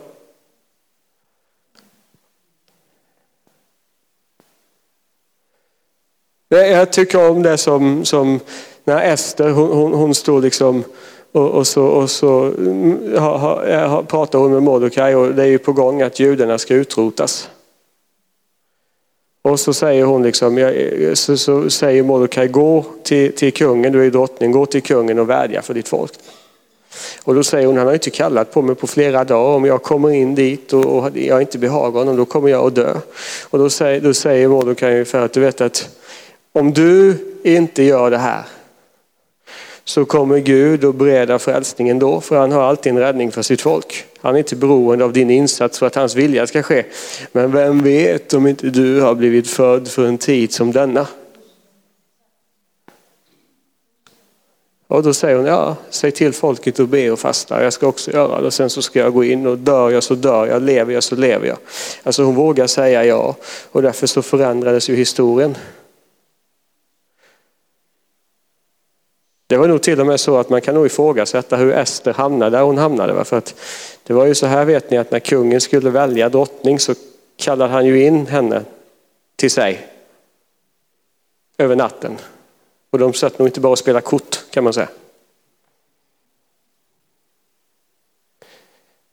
[6.49, 8.41] Jag tycker om det som, som
[8.85, 10.85] när Ester, hon, hon, hon stod liksom
[11.33, 15.43] och, och, så, och så mm, ha, eh, ha, pratar hon med Mordecai och det
[15.43, 17.49] är ju på gång att judarna ska utrotas.
[19.43, 24.07] Och så säger hon liksom, eh, så, så säger Mordecai, gå till, till kungen, du
[24.07, 26.13] är drottning, gå till kungen och vädja för ditt folk.
[27.25, 29.57] Och då säger hon, han har inte kallat på mig på flera dagar.
[29.57, 32.75] Om jag kommer in dit och, och jag inte behagar honom, då kommer jag att
[32.75, 32.95] dö.
[33.51, 35.89] Och då säger, då säger Mordecai ungefär att du vet att
[36.53, 38.43] om du inte gör det här
[39.85, 43.61] så kommer Gud att bereda frälsningen då, för han har alltid en räddning för sitt
[43.61, 44.05] folk.
[44.21, 46.85] Han är inte beroende av din insats för att hans vilja ska ske.
[47.33, 51.07] Men vem vet om inte du har blivit född för en tid som denna?
[54.93, 57.65] Och då säger hon, ja, säg till folket att be och fasta.
[57.65, 58.47] Jag ska också göra det.
[58.47, 61.03] Och sen så ska jag gå in och dör jag så dör jag, lever jag
[61.03, 61.57] så lever jag.
[62.03, 63.37] Alltså hon vågar säga ja.
[63.73, 65.57] Och därför så förändrades ju historien.
[69.53, 72.57] Det var nog till och med så att man kan nog ifrågasätta hur Ester hamnade
[72.57, 73.25] där hon hamnade.
[73.25, 73.55] För att
[74.03, 76.95] det var ju så här vet ni att när kungen skulle välja drottning så
[77.37, 78.65] kallade han ju in henne
[79.37, 79.89] till sig
[81.59, 82.19] över natten.
[82.91, 84.89] Och de satt nog inte bara och spelade kort kan man säga.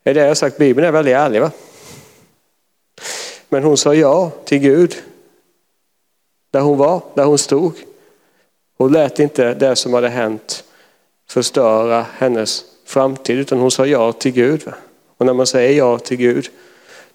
[0.04, 1.52] Det är det jag sagt, Bibeln är väldigt ärlig va?
[3.50, 4.96] Men hon sa ja till Gud.
[6.52, 7.74] Där hon var, där hon stod.
[8.80, 10.64] Hon lät inte det som hade hänt
[11.30, 14.64] förstöra hennes framtid utan hon sa ja till Gud.
[15.18, 16.50] Och när man säger ja till Gud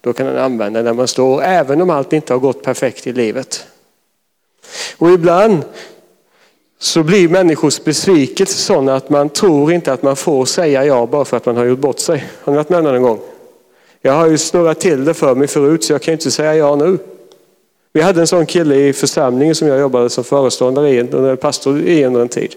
[0.01, 3.13] då kan man använda när man står, även om allt inte har gått perfekt i
[3.13, 3.65] livet.
[4.97, 5.63] Och ibland
[6.79, 11.25] så blir människors besvikelse sådana att man tror inte att man får säga ja bara
[11.25, 12.25] för att man har gjort bort sig.
[12.43, 13.19] Har ni varit med om det någon gång?
[14.01, 16.75] Jag har ju snurrat till det för mig förut så jag kan inte säga ja
[16.75, 16.97] nu.
[17.95, 21.79] Vi hade en sån kille i församlingen som jag jobbade som föreståndare i, eller pastor
[21.79, 22.55] i under en tid.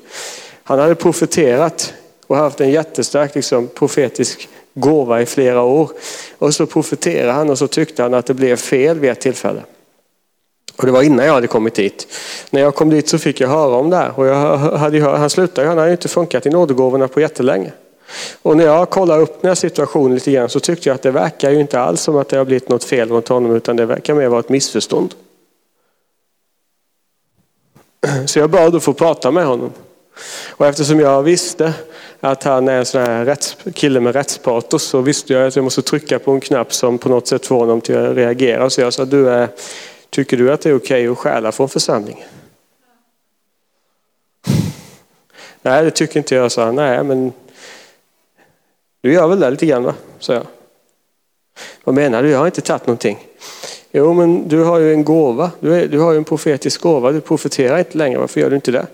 [0.65, 1.95] Han hade profeterat
[2.27, 5.91] och haft en jättestark liksom, profetisk gåva i flera år.
[6.39, 9.61] Och så profeterade han och så tyckte han att det blev fel vid ett tillfälle.
[10.77, 12.09] Och det var innan jag hade kommit dit.
[12.51, 14.13] När jag kom dit så fick jag höra om det här.
[14.19, 17.73] Och jag hade hört, han slutade, han hade inte funkat i nådegåvorna på jättelänge.
[18.43, 21.11] Och när jag kollade upp den här situationen lite grann så tyckte jag att det
[21.11, 23.87] verkar ju inte alls som att det har blivit något fel runt honom utan det
[23.87, 25.15] verkar mer vara ett missförstånd.
[28.27, 29.73] Så jag bad att få prata med honom.
[30.51, 31.75] Och eftersom jag visste
[32.21, 35.65] att han är en sån här rätts, kille med rättspatos så visste jag att jag
[35.65, 38.71] måste trycka på en knapp som på något sätt får honom till att reagera.
[38.71, 39.49] Så jag sa, du är,
[40.11, 42.29] tycker du att det är okej att stjäla från församlingen?
[45.63, 46.75] Nej, det tycker inte jag, sa han.
[46.75, 47.33] Nej, men
[49.01, 49.95] du gör väl det lite grann va?
[50.19, 50.47] sa jag.
[51.85, 52.31] Vad menar du?
[52.31, 53.27] Jag har inte tagit någonting.
[53.91, 55.51] Jo, men du har ju en gåva.
[55.61, 57.13] Du, är, du har ju en profetisk gåva.
[57.13, 58.19] Du profeterar inte längre.
[58.19, 58.87] Varför gör du inte det?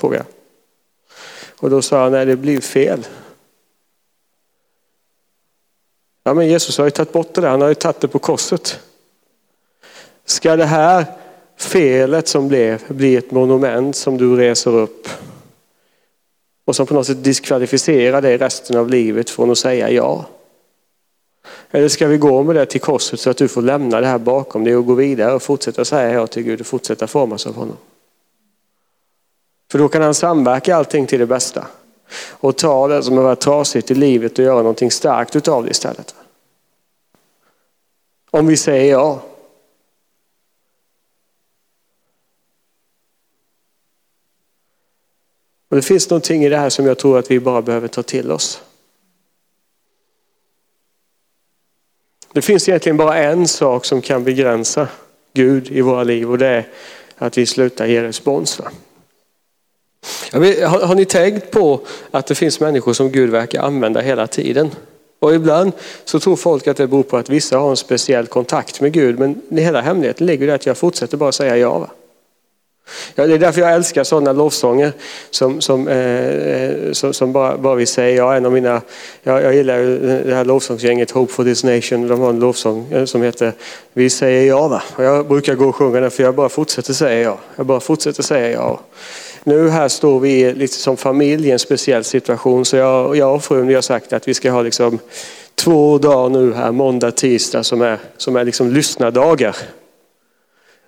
[0.00, 0.26] Frågade jag.
[1.60, 3.06] Och då sa han, nej det blir fel.
[6.24, 7.48] Ja, men Jesus har ju tagit bort det där.
[7.48, 8.80] Han har ju tagit det på korset.
[10.24, 11.04] Ska det här
[11.56, 15.08] felet som blev bli ett monument som du reser upp
[16.64, 20.26] och som på något sätt diskvalificerar dig resten av livet från att säga ja?
[21.74, 24.18] Eller ska vi gå med det till korset så att du får lämna det här
[24.18, 27.54] bakom dig och gå vidare och fortsätta säga ja till Gud och fortsätta formas av
[27.54, 27.76] honom?
[29.70, 31.66] För då kan han samverka allting till det bästa.
[32.30, 35.70] Och ta det som har varit trasigt i livet och göra någonting starkt utav det
[35.70, 36.14] istället.
[38.30, 39.22] Om vi säger ja.
[45.68, 48.02] Och det finns någonting i det här som jag tror att vi bara behöver ta
[48.02, 48.62] till oss.
[52.34, 54.88] Det finns egentligen bara en sak som kan begränsa
[55.34, 56.66] Gud i våra liv och det är
[57.18, 58.60] att vi slutar ge respons.
[60.32, 61.80] Har, har, ni tänkt på
[62.10, 64.70] att det finns människor som Gud verkar använda hela tiden?
[65.18, 65.72] Och ibland
[66.04, 69.18] så tror folk att det beror på att vissa har en speciell kontakt med Gud.
[69.18, 71.78] Men hela hemligheten ligger i att jag fortsätter bara säga ja.
[71.78, 71.90] Va?
[73.14, 74.92] Ja, det är därför jag älskar sådana lovsånger
[75.30, 78.36] som, som, eh, eh, som, som, bara, bara vill säga ja.
[78.36, 78.80] En av mina,
[79.22, 79.78] jag, jag gillar
[80.24, 82.08] det här lovsångsgänget Hope for this nation.
[82.08, 83.52] De har en lovsång eh, som heter
[83.92, 84.68] Vi säger ja.
[84.68, 84.82] Va?
[84.96, 87.38] Och jag brukar gå och sjunga den för jag bara fortsätter säga ja.
[87.56, 88.80] Jag bara fortsätter säga ja.
[89.44, 93.44] Nu här står vi lite som familj i en speciell situation så jag, jag och
[93.44, 94.98] frun vi har sagt att vi ska ha liksom
[95.54, 99.56] två dagar nu här, måndag, tisdag som är, som är liksom lyssnardagar.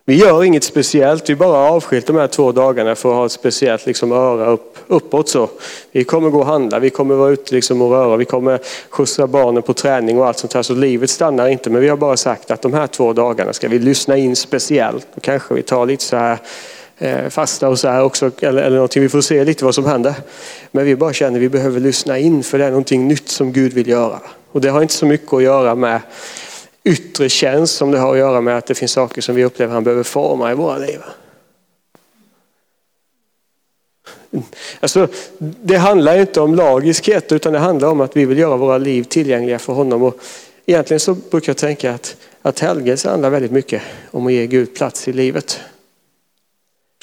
[0.09, 3.33] Vi gör inget speciellt, vi bara avskilt de här två dagarna för att ha ett
[3.33, 5.29] speciellt liksom öra upp, uppåt.
[5.29, 5.49] Så.
[5.93, 9.27] Vi kommer gå och handla, vi kommer vara ute liksom och röra, vi kommer skjutsa
[9.27, 10.63] barnen på träning och allt sånt här.
[10.63, 13.69] Så livet stannar inte, men vi har bara sagt att de här två dagarna ska
[13.69, 15.07] vi lyssna in speciellt.
[15.15, 16.39] Och kanske vi tar lite så här
[16.99, 19.03] eh, fasta och så här också, eller, eller någonting.
[19.03, 20.15] Vi får se lite vad som händer.
[20.71, 23.53] Men vi bara känner att vi behöver lyssna in för det är någonting nytt som
[23.53, 24.21] Gud vill göra.
[24.53, 26.01] Och det har inte så mycket att göra med
[26.87, 29.75] yttre tjänst som det har att göra med att det finns saker som vi upplever
[29.75, 31.01] han behöver forma i våra liv.
[34.81, 35.09] Alltså,
[35.39, 39.03] det handlar inte om lagiskhet utan det handlar om att vi vill göra våra liv
[39.03, 40.03] tillgängliga för honom.
[40.03, 40.19] Och
[40.67, 44.75] egentligen så brukar jag tänka att, att helgelse handlar väldigt mycket om att ge Gud
[44.75, 45.61] plats i livet.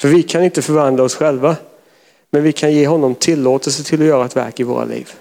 [0.00, 1.56] För vi kan inte förvandla oss själva.
[2.30, 5.12] Men vi kan ge honom tillåtelse till att göra ett verk i våra liv.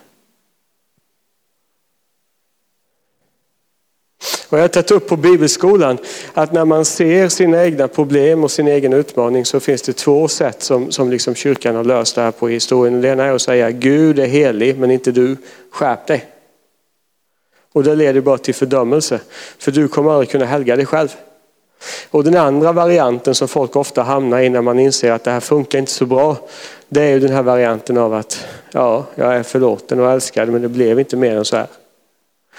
[4.54, 5.98] Och jag har tagit upp på bibelskolan
[6.34, 10.28] att när man ser sina egna problem och sin egen utmaning så finns det två
[10.28, 13.02] sätt som, som liksom kyrkan har löst det här på i historien.
[13.02, 15.38] Det ena är att säga Gud är helig men inte du,
[15.72, 16.26] skärp dig.
[17.74, 19.20] Och det leder bara till fördömelse.
[19.58, 21.10] För du kommer aldrig kunna helga dig själv.
[22.12, 25.40] Och den andra varianten som folk ofta hamnar i när man inser att det här
[25.40, 26.38] funkar inte så bra.
[26.90, 30.62] Det är ju den här varianten av att ja, jag är förlåten och älskad men
[30.62, 31.68] det blev inte mer än så här.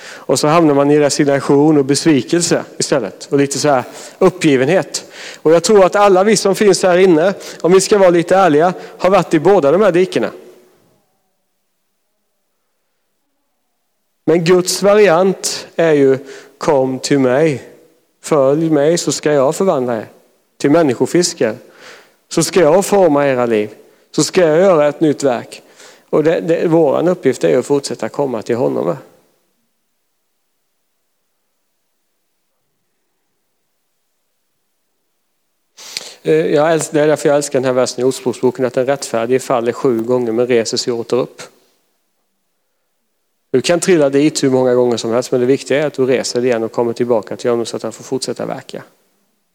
[0.03, 3.27] Och så hamnar man i resignation och besvikelse istället.
[3.31, 3.85] Och lite så här
[4.19, 5.05] uppgivenhet.
[5.43, 8.37] Och jag tror att alla vi som finns här inne, om vi ska vara lite
[8.37, 10.31] ärliga, har varit i båda de här dikena.
[14.27, 16.19] Men Guds variant är ju
[16.59, 17.63] kom till mig.
[18.23, 20.07] Följ mig så ska jag förvandla er
[20.59, 21.57] till människofiskar.
[22.29, 23.71] Så ska jag forma era liv.
[24.11, 25.63] Så ska jag göra ett nytt verk.
[26.11, 28.87] Och det, det, vår uppgift är att fortsätta komma till honom.
[28.87, 28.97] Med.
[36.27, 38.87] Eh, jag älskar, det är därför jag älskar den här versen i Ordspråksboken, att den
[38.87, 41.43] rättfärdige faller sju gånger men reser sig åter upp.
[43.51, 46.07] Du kan trilla dit hur många gånger som helst men det viktiga är att du
[46.07, 48.83] reser dig igen och kommer tillbaka till honom så att han får fortsätta verka.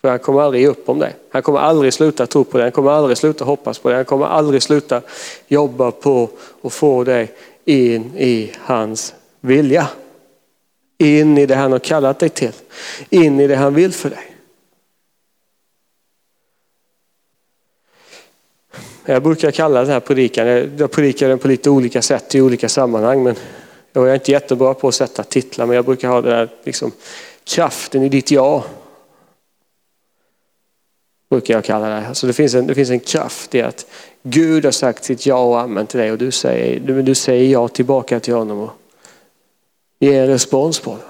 [0.02, 1.16] För han kommer aldrig ge upp om dig.
[1.30, 2.66] Han kommer aldrig sluta tro på dig.
[2.66, 3.96] Han kommer aldrig sluta hoppas på dig.
[3.96, 5.02] Han kommer aldrig sluta
[5.48, 6.30] jobba på
[6.62, 7.32] att få dig
[7.66, 9.88] in i hans vilja.
[10.98, 12.54] In i det han har kallat dig till.
[13.10, 14.39] In i det han vill för dig.
[19.10, 20.48] Jag brukar kalla den här predikan,
[20.78, 23.24] jag predikar den på lite olika sätt i olika sammanhang.
[23.24, 23.36] Men
[23.94, 26.92] jag är inte jättebra på att sätta titlar men jag brukar ha den här liksom,
[27.44, 28.64] kraften i ditt ja.
[31.30, 32.08] Brukar jag kalla det.
[32.08, 33.86] Alltså det, finns en, det finns en kraft i att
[34.24, 37.52] Gud har sagt sitt ja och amen till dig och du säger, du, du säger
[37.52, 38.72] ja tillbaka till honom och
[40.00, 41.09] ger en respons på det.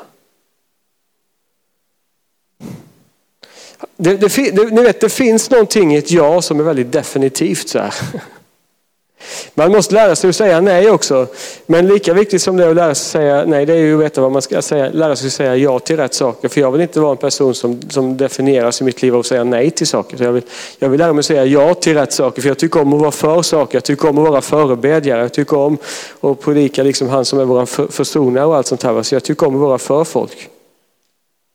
[4.02, 7.70] Det, det, det, ni vet, det finns någonting i ett ja som är väldigt definitivt.
[7.70, 7.93] Så här.
[9.54, 11.28] Man måste lära sig att säga nej också.
[11.66, 13.95] Men lika viktigt som det är att lära sig att säga nej, det är ju
[13.95, 14.89] att veta vad man ska säga.
[14.93, 16.50] Lära sig att säga ja till rätt saker.
[16.50, 19.26] För jag vill inte vara en person som, som definieras i mitt liv av att
[19.26, 20.18] säga nej till saker.
[20.18, 20.43] Så jag, vill,
[20.80, 22.41] jag vill lära mig att säga ja till rätt saker.
[22.41, 23.76] För jag tycker om att vara för saker.
[23.76, 25.22] Jag tycker om att vara förebedjare.
[25.22, 25.78] Jag tycker om
[26.22, 29.04] att predika liksom han som är vår försonare och allt sånt här.
[29.04, 30.50] Så jag tycker om att vara för folk.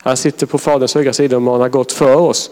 [0.04, 2.50] Han sitter på Faderns högra sida och manar gott för oss.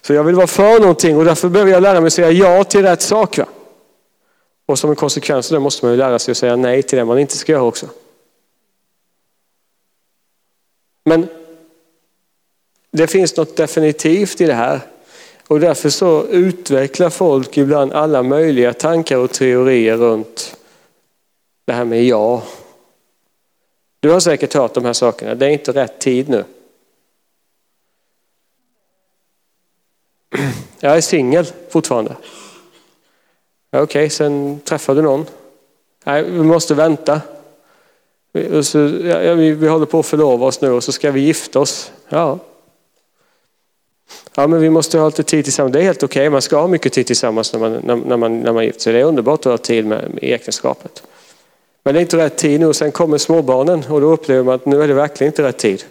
[0.00, 2.64] Så jag vill vara för någonting och därför behöver jag lära mig att säga ja
[2.64, 3.38] till rätt sak.
[3.38, 3.46] Va?
[4.66, 6.98] Och som en konsekvens av det måste man ju lära sig att säga nej till
[6.98, 7.86] det man inte ska göra också.
[11.04, 11.28] Men
[12.90, 14.80] det finns något definitivt i det här.
[15.48, 20.56] Och därför så utvecklar folk ibland alla möjliga tankar och teorier runt
[21.64, 22.42] det här med ja.
[24.00, 25.34] Du har säkert hört de här sakerna.
[25.34, 26.44] Det är inte rätt tid nu.
[30.80, 32.16] Jag är singel fortfarande.
[33.72, 35.26] Okej, okay, sen träffar du någon.
[36.04, 37.20] Nej, vi måste vänta.
[38.32, 41.20] Vi, så, ja, vi, vi håller på att förlova oss nu och så ska vi
[41.20, 41.92] gifta oss.
[42.08, 42.38] Ja.
[44.34, 45.72] Ja, men vi måste ha lite tid tillsammans.
[45.72, 46.30] Det är helt okej, okay.
[46.30, 48.92] man ska ha mycket tid tillsammans när man, när, när man, när man gifter sig.
[48.92, 51.02] Det är underbart att ha tid med, med äktenskapet.
[51.84, 54.54] Men det är inte rätt tid nu och sen kommer småbarnen och då upplever man
[54.54, 55.84] att nu är det verkligen inte rätt tid.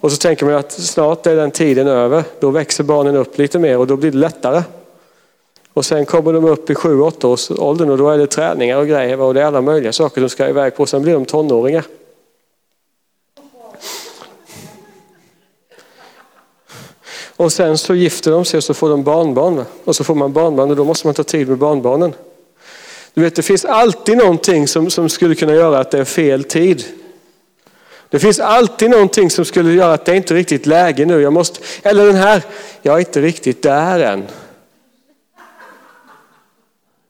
[0.00, 2.24] Och så tänker man att snart är den tiden över.
[2.40, 4.62] Då växer barnen upp lite mer och då blir det lättare.
[5.72, 8.86] Och sen kommer de upp i 7-8 års åldern och då är det träningar och
[8.86, 10.86] grejer och det är alla möjliga saker de ska iväg på.
[10.86, 11.84] Sen blir de tonåringar.
[17.36, 19.64] Och sen så gifter de sig och så får de barnbarn.
[19.84, 22.12] Och så får man barnbarn och då måste man ta tid med barnbarnen.
[23.14, 26.44] Du vet, det finns alltid någonting som, som skulle kunna göra att det är fel
[26.44, 26.84] tid.
[28.10, 31.20] Det finns alltid någonting som skulle göra att det inte är riktigt läge nu.
[31.20, 32.42] Jag måste, eller den här,
[32.82, 34.24] jag är inte riktigt där än.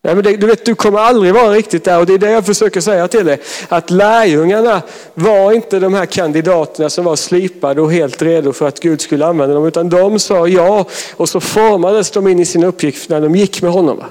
[0.02, 2.30] Nej, men det, du, vet, du kommer aldrig vara riktigt där och det är det
[2.30, 3.40] jag försöker säga till dig.
[3.68, 4.82] Att lärjungarna
[5.14, 9.26] var inte de här kandidaterna som var slipade och helt redo för att Gud skulle
[9.26, 9.66] använda dem.
[9.66, 10.84] Utan de sa ja
[11.16, 14.02] och så formades de in i sin uppgift när de gick med honom.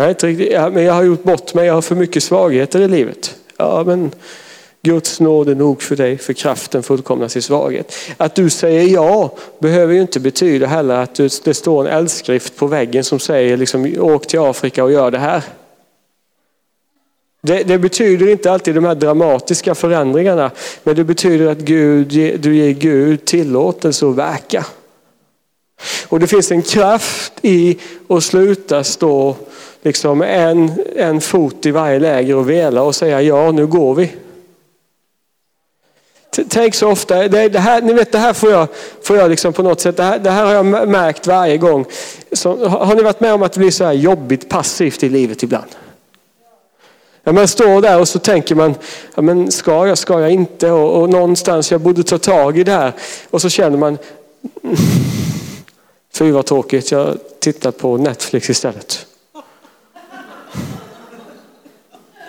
[0.00, 2.22] Jag, är inte riktigt, ja, men jag har gjort bort mig, jag har för mycket
[2.22, 3.36] svagheter i livet.
[3.56, 4.10] Ja, men
[4.82, 7.94] Guds nåd är nog för dig, för kraften fullkomnas i svaghet.
[8.16, 12.66] Att du säger ja behöver ju inte betyda heller att det står en eldskrift på
[12.66, 15.42] väggen som säger liksom, åk till Afrika och gör det här.
[17.42, 20.50] Det, det, betyder inte alltid de här dramatiska förändringarna,
[20.82, 22.08] men det betyder att Gud,
[22.40, 24.66] du ger Gud tillåtelse att verka.
[26.08, 27.78] Och det finns en kraft i
[28.08, 29.36] att sluta stå
[29.82, 34.12] liksom en, en fot i varje läger och vela och säga ja, nu går vi.
[36.48, 38.68] Tänk så ofta, det, det, här, ni vet det här får jag,
[39.02, 41.84] får jag liksom på något sätt, det här, det här har jag märkt varje gång.
[42.32, 45.42] Så, har ni varit med om att det blir så här jobbigt passivt i livet
[45.42, 45.68] ibland?
[47.22, 48.74] Ja, man står där och så tänker man,
[49.14, 50.70] ja, men ska jag, ska jag inte?
[50.70, 52.92] Och, och någonstans, jag borde ta tag i det här.
[53.30, 53.98] Och så känner man,
[56.14, 59.06] fy vad tråkigt, jag tittar på Netflix istället.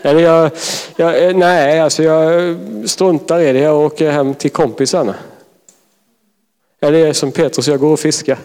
[0.02, 0.52] Eller jag,
[0.96, 3.60] jag, eh, nej, alltså jag struntar i det.
[3.60, 5.16] Jag åker hem till kompisarna.
[6.82, 8.38] Eller är som Petrus, jag går och fiskar.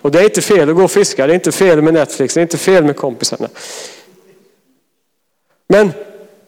[0.00, 1.26] Och det är inte fel att gå och fiska.
[1.26, 2.34] Det är inte fel med Netflix.
[2.34, 3.48] Det är inte fel med kompisarna.
[5.68, 5.92] Men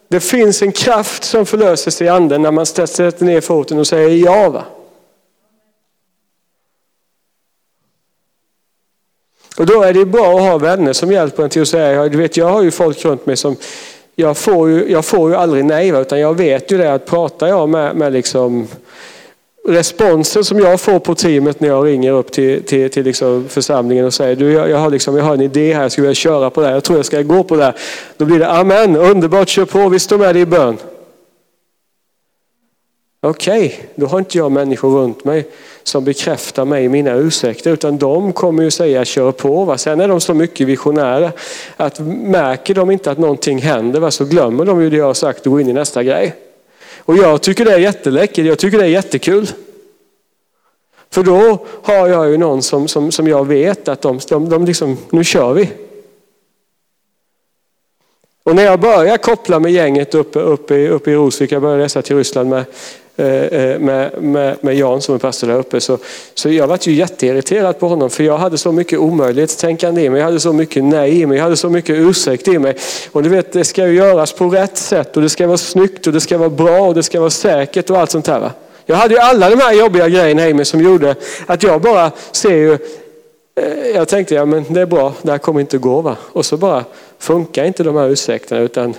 [0.07, 4.25] det finns en kraft som förlöses i anden när man sätter ner foten och säger
[4.25, 4.49] ja.
[4.49, 4.63] Va?
[9.57, 12.17] Och då är det bra att ha vänner som hjälper en till att säga, du
[12.17, 13.55] vet jag har ju folk runt mig som,
[14.15, 17.47] jag får ju, jag får ju aldrig nej, utan jag vet ju det att pratar
[17.47, 18.67] jag med, med liksom
[19.67, 24.05] responsen som jag får på teamet när jag ringer upp till, till, till liksom församlingen
[24.05, 26.15] och säger du, jag, jag, har liksom, jag har en idé här, jag skulle vilja
[26.15, 27.75] köra på det här, jag tror jag ska gå på det här.
[28.17, 30.77] Då blir det amen, underbart, kör på, vi står med dig i bön.
[33.21, 35.47] Okej, okay, då har inte jag människor runt mig
[35.83, 39.65] som bekräftar mig i mina ursäkter, utan de kommer ju säga kör på.
[39.65, 39.77] Va?
[39.77, 41.31] Sen är de så mycket visionära
[41.77, 44.11] att märker de inte att någonting händer va?
[44.11, 46.35] så glömmer de ju det jag har sagt och går in i nästa grej.
[46.97, 49.49] Och jag tycker det är jätteläckert, jag tycker det är jättekul.
[51.09, 54.65] För då har jag ju någon som, som, som jag vet att de, de, de
[54.65, 55.69] liksom, nu kör vi.
[58.43, 62.01] Och när jag börjar koppla med gänget uppe, uppe, uppe i Rosvik, jag började resa
[62.01, 62.65] till Ryssland med
[63.19, 65.81] Eh, eh, med, med, med Jan som är pastor där uppe.
[65.81, 65.97] Så,
[66.33, 70.19] så jag var ju jätteirriterad på honom för jag hade så mycket omöjlighetstänkande i mig.
[70.19, 71.37] Jag hade så mycket nej i mig.
[71.37, 72.75] Jag hade så mycket ursäkt i mig.
[73.11, 76.07] Och du vet, det ska ju göras på rätt sätt och det ska vara snyggt
[76.07, 78.39] och det ska vara bra och det ska vara säkert och allt sånt här.
[78.39, 78.51] Va?
[78.85, 81.15] Jag hade ju alla de här jobbiga grejerna i mig som gjorde
[81.45, 82.73] att jag bara ser ju
[83.55, 86.15] eh, jag tänkte, ja men det är bra, det här kommer inte gå va.
[86.33, 86.85] Och så bara
[87.19, 88.93] funkar inte de här ursäkterna utan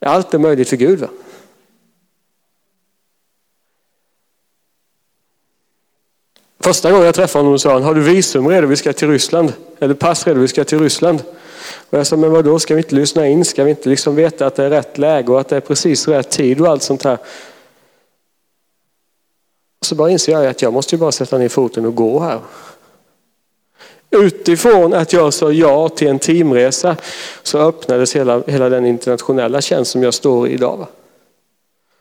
[0.00, 0.98] allt är möjligt för Gud.
[0.98, 1.08] Va?
[6.64, 8.66] Första gången jag träffade honom sa han, har du visum redo?
[8.66, 9.52] Vi ska till Ryssland.
[9.80, 10.40] Eller pass redo?
[10.40, 11.22] Vi ska till Ryssland.
[11.90, 13.44] Och jag sa, men vadå, ska vi inte lyssna in?
[13.44, 16.08] Ska vi inte liksom veta att det är rätt läge och att det är precis
[16.08, 17.18] rätt tid och allt sånt här?
[19.80, 22.20] Och så bara inser jag att jag måste ju bara sätta ner foten och gå
[22.20, 22.40] här.
[24.10, 26.96] Utifrån att jag sa ja till en teamresa
[27.42, 30.86] så öppnades hela, hela den internationella tjänst som jag står i idag.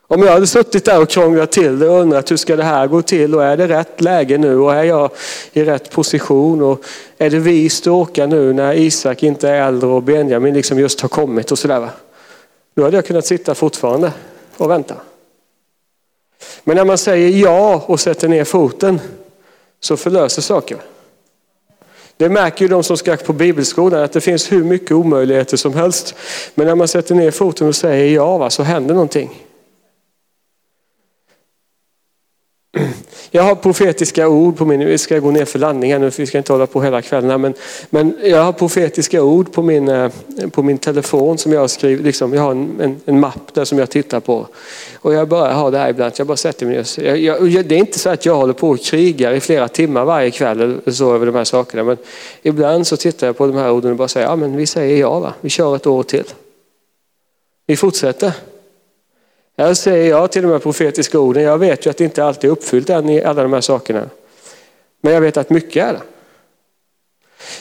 [0.08, 2.88] Om jag hade suttit där och krånglat till det och undrat hur ska det här
[2.88, 5.12] gå till och är det rätt läge nu och är jag
[5.54, 6.84] i rätt position och
[7.18, 11.02] är det vist att åka nu när Isak inte är äldre och Benjamin liksom just
[11.02, 11.90] har kommit och sådär.
[12.76, 14.12] Då hade jag kunnat sitta fortfarande
[14.58, 14.96] och vänta.
[16.64, 19.00] Men när man säger ja och sätter ner foten
[19.80, 20.78] så förlöser saker.
[22.18, 25.74] Det märker ju de som ska på bibelskolan att det finns hur mycket omöjligheter som
[25.74, 26.16] helst.
[26.56, 29.44] Men när man sätter ner foten och säger ja va, så händer någonting.
[33.32, 36.24] Jag har profetiska ord på min, vi ska gå ner för landning här nu för
[36.24, 37.42] vi ska inte hålla på hela kvällen.
[37.42, 37.54] Men,
[37.90, 40.12] men jag har profetiska ord på min, eh,
[40.52, 43.66] på min telefon som jag har skrivit, liksom, jag har en, en, en mapp där
[43.66, 44.48] som jag tittar på.
[44.96, 47.18] Och jag bara har det här ibland, jag bara sätter mig jag,
[47.50, 50.32] jag, Det är inte så att jag håller på och krigar i flera timmar varje
[50.32, 51.84] kväll eller så över de här sakerna.
[51.84, 51.98] Men
[52.42, 54.98] ibland så tittar jag på de här orden och bara säger, ja men vi säger
[54.98, 56.26] ja va, vi kör ett år till.
[57.68, 58.34] Vi fortsätter.
[59.58, 61.44] Här säger jag till de här profetiska orden.
[61.44, 64.10] Jag vet ju att det inte alltid är uppfyllt än i alla de här sakerna.
[65.02, 66.02] Men jag vet att mycket är det.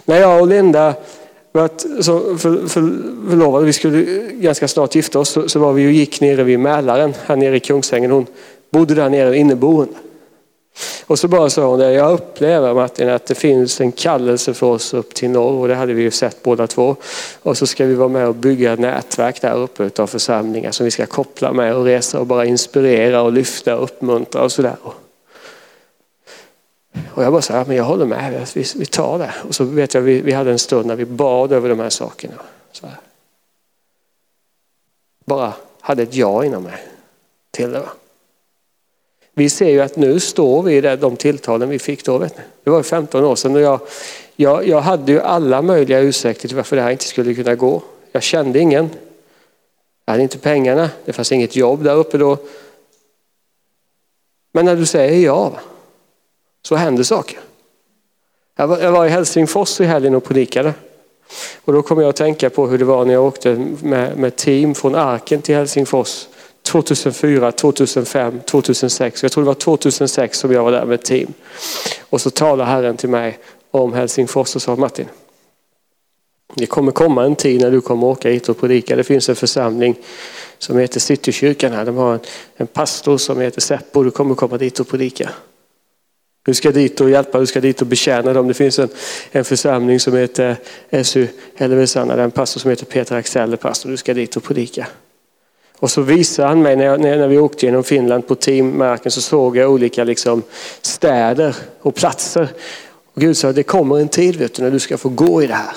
[0.04, 0.94] När jag och Linda
[1.52, 1.68] var
[2.38, 2.68] för,
[3.28, 6.58] förlovade, vi skulle ganska snart gifta oss, så, så var vi och gick nere vid
[6.58, 8.10] Mälaren, här nere i Kungsängen.
[8.10, 8.26] Hon
[8.70, 9.94] bodde där nere inneboende.
[11.06, 14.66] Och så bara sa hon det, jag upplever Martin att det finns en kallelse för
[14.66, 16.96] oss upp till norr och det hade vi ju sett båda två.
[17.42, 20.84] Och så ska vi vara med och bygga ett nätverk där uppe av församlingar som
[20.84, 24.76] vi ska koppla med och resa och bara inspirera och lyfta och uppmuntra och sådär.
[27.14, 29.34] Och jag bara sa, men jag håller med, vi, vi tar det.
[29.48, 31.90] Och så vet jag, vi, vi hade en stund när vi bad över de här
[31.90, 32.34] sakerna.
[32.72, 32.96] Så här.
[35.24, 36.88] Bara hade ett ja inom mig
[37.50, 37.82] till det.
[39.34, 42.18] Vi ser ju att nu står vi i de tilltalen vi fick då.
[42.18, 42.44] Vet ni.
[42.64, 43.80] Det var 15 år sedan och jag,
[44.36, 47.82] jag, jag hade ju alla möjliga ursäkter till varför det här inte skulle kunna gå.
[48.12, 48.90] Jag kände ingen.
[50.04, 50.90] Jag hade inte pengarna.
[51.04, 52.38] Det fanns inget jobb där uppe då.
[54.52, 55.52] Men när du säger ja,
[56.62, 57.38] så händer saker.
[58.56, 60.74] Jag var, jag var i Helsingfors i helgen och predikade.
[61.64, 64.36] Och då kom jag att tänka på hur det var när jag åkte med, med
[64.36, 66.26] team från Arken till Helsingfors
[66.62, 69.22] 2004, 2005, 2006.
[69.22, 71.32] Jag tror det var 2006 som jag var där med ett team.
[72.00, 73.38] Och så talade Herren till mig
[73.70, 75.08] om Helsingfors och sa Martin,
[76.54, 78.96] det kommer komma en tid när du kommer åka hit och predika.
[78.96, 79.96] Det finns en församling
[80.58, 81.84] som heter Citykyrkan här.
[81.84, 82.20] De har en,
[82.56, 84.02] en pastor som heter Seppo.
[84.02, 85.30] Du kommer komma dit och predika.
[86.44, 88.48] Du ska dit och hjälpa, du ska dit och betjäna dem.
[88.48, 88.88] Det finns en,
[89.30, 90.56] en församling som heter
[91.02, 93.90] SU Helvesanna, en pastor som heter Peter Axell, pastor.
[93.90, 94.86] Du ska dit och predika.
[95.82, 99.20] Och så visade han mig, när, jag, när vi åkte genom Finland på teammarken så
[99.20, 100.42] såg jag olika liksom,
[100.82, 102.48] städer och platser.
[103.14, 105.46] Och Gud sa, det kommer en tid vet du, när du ska få gå i
[105.46, 105.76] det här.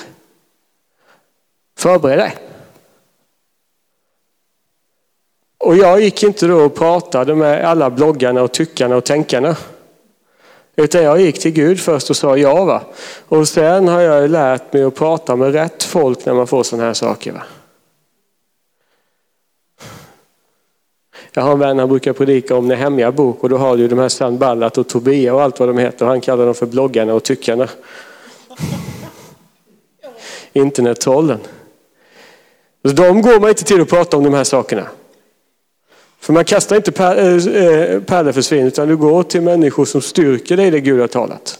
[1.78, 2.36] Förbered dig.
[5.58, 9.56] Och jag gick inte då och pratade med alla bloggarna och tyckarna och tänkarna.
[10.76, 12.64] Utan jag gick till Gud först och sa ja.
[12.64, 12.82] Va?
[13.28, 16.86] Och sen har jag lärt mig att prata med rätt folk när man får sådana
[16.86, 17.32] här saker.
[17.32, 17.42] Va?
[21.36, 23.98] Jag har en vän, han brukar predika om Nehemja bok och då har du de
[23.98, 26.06] här Sanballat och Tobia och allt vad de heter.
[26.06, 27.68] Han kallar dem för bloggarna och tyckarna.
[30.52, 31.38] Internettrollen.
[32.82, 34.86] De går man inte till att prata om de här sakerna.
[36.20, 40.56] För man kastar inte eh, pärlor för svin utan du går till människor som styrker
[40.56, 41.58] dig det Gud har talat.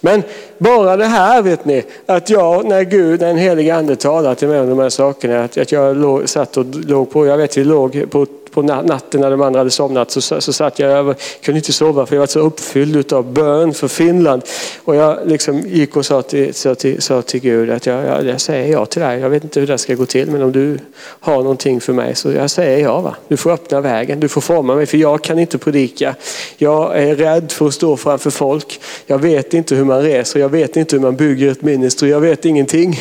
[0.00, 0.22] Men
[0.58, 4.48] bara det här vet ni, att jag när Gud, när en helig ande talar till
[4.48, 7.56] mig om de här sakerna, att, att jag låg, satt och låg på, jag vet
[7.56, 11.16] vi låg på på natten när de andra hade somnat så, så satt jag, jag
[11.42, 14.42] kunde inte sova för jag var så uppfylld av bön för Finland.
[14.84, 18.26] Och jag liksom gick och sa till, sa till, sa till Gud att jag, jag,
[18.26, 19.20] jag säger ja till dig.
[19.20, 20.78] Jag vet inte hur det ska gå till men om du
[21.20, 23.00] har någonting för mig så jag säger ja.
[23.00, 23.16] Va?
[23.28, 26.14] Du får öppna vägen, du får forma mig för jag kan inte predika.
[26.56, 28.80] Jag är rädd för att stå framför folk.
[29.06, 32.20] Jag vet inte hur man reser, jag vet inte hur man bygger ett ministry, jag
[32.20, 33.00] vet ingenting.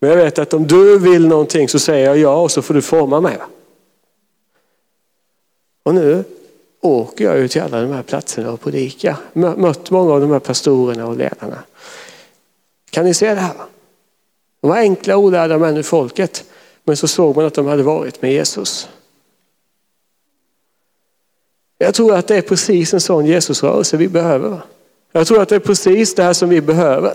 [0.00, 2.74] Men jag vet att om du vill någonting så säger jag ja och så får
[2.74, 3.36] du forma mig.
[3.38, 3.44] Va?
[5.82, 6.24] Och nu
[6.80, 9.16] åker jag ju till alla de här platserna och predikar.
[9.32, 11.58] Mött många av de här pastorerna och ledarna.
[12.90, 13.56] Kan ni se det här?
[14.60, 16.44] De var enkla olärda män i folket.
[16.84, 18.88] Men så såg man att de hade varit med Jesus.
[21.78, 24.60] Jag tror att det är precis en sån Jesusrörelse vi behöver.
[25.14, 27.14] Jag tror att det är precis det här som vi behöver.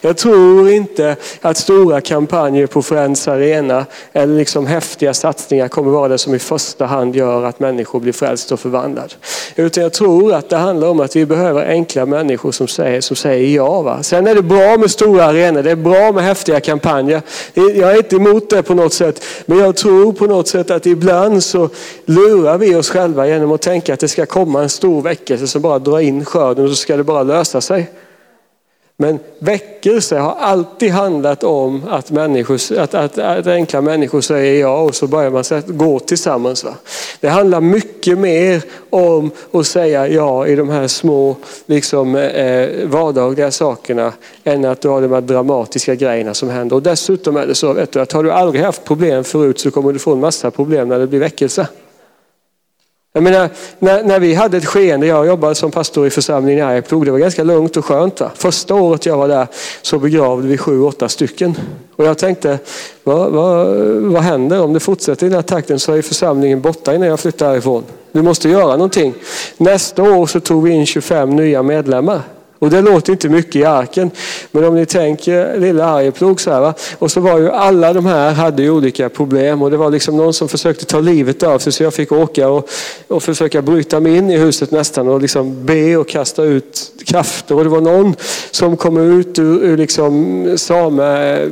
[0.00, 6.08] Jag tror inte att stora kampanjer på Friends Arena eller liksom häftiga satsningar kommer vara
[6.08, 9.14] det som i första hand gör att människor blir frälst och förvandlade.
[9.56, 13.16] Utan jag tror att det handlar om att vi behöver enkla människor som säger, som
[13.16, 13.82] säger ja.
[13.82, 14.02] Va?
[14.02, 17.22] Sen är det bra med stora arenor, det är bra med häftiga kampanjer.
[17.54, 19.24] Jag är inte emot det på något sätt.
[19.46, 21.68] Men jag tror på något sätt att ibland så
[22.04, 25.62] lurar vi oss själva genom att tänka att det ska komma en stor väckelse som
[25.62, 27.90] bara drar in skörden och så ska det bara lösa sig.
[28.96, 34.80] Men väckelse har alltid handlat om att, människor, att, att, att enkla människor säger ja
[34.80, 36.64] och så börjar man gå tillsammans.
[36.64, 36.74] Va?
[37.20, 41.36] Det handlar mycket mer om att säga ja i de här små
[41.66, 44.12] liksom, eh, vardagliga sakerna
[44.44, 46.76] än att du har de här dramatiska grejerna som händer.
[46.76, 49.70] Och dessutom är det så vet du, att har du aldrig haft problem förut så
[49.70, 51.68] kommer du få en massa problem när det blir väckelse.
[53.16, 56.62] Jag menar, när, när vi hade ett skeende, jag jobbade som pastor i församlingen i
[56.62, 58.20] Arjeplog, det var ganska lugnt och skönt.
[58.20, 58.30] Va?
[58.34, 59.46] Första året jag var där
[59.82, 61.56] så begravde vi sju, åtta stycken.
[61.96, 62.58] Och jag tänkte,
[63.04, 63.66] vad, vad,
[64.02, 67.20] vad händer om det fortsätter i den här takten så är församlingen borta innan jag
[67.20, 67.84] flyttar härifrån.
[68.12, 69.14] Du måste göra någonting.
[69.56, 72.22] Nästa år så tog vi in 25 nya medlemmar.
[72.64, 74.10] Och det låter inte mycket i arken.
[74.50, 76.60] Men om ni tänker lilla Arjeplog så här.
[76.60, 76.74] Va?
[76.98, 79.62] Och så var ju alla de här hade ju olika problem.
[79.62, 81.72] Och det var liksom någon som försökte ta livet av sig.
[81.72, 82.68] Så jag fick åka och,
[83.08, 85.08] och försöka bryta mig in i huset nästan.
[85.08, 87.54] Och liksom be och kasta ut krafter.
[87.54, 88.14] Och det var någon
[88.50, 91.48] som kom ut ur, ur liksom same eh,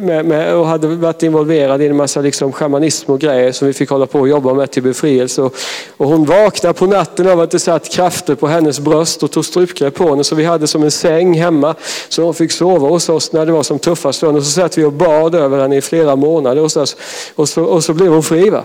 [0.00, 3.72] med, med, och hade varit involverad i en massa liksom shamanism och grejer som vi
[3.72, 5.42] fick hålla på och jobba med till befrielse.
[5.42, 5.54] Och,
[5.96, 9.44] och hon vaknade på natten av att det satt krafter på hennes bröst och tog
[9.44, 10.24] strypgrepp på henne.
[10.24, 11.74] Så vi hade som en säng hemma
[12.08, 14.22] så hon fick sova hos oss när det var som tuffast.
[14.22, 16.86] Och så satt vi och bad över henne i flera månader och så,
[17.34, 18.50] och så, och så blev hon fri.
[18.50, 18.64] Va?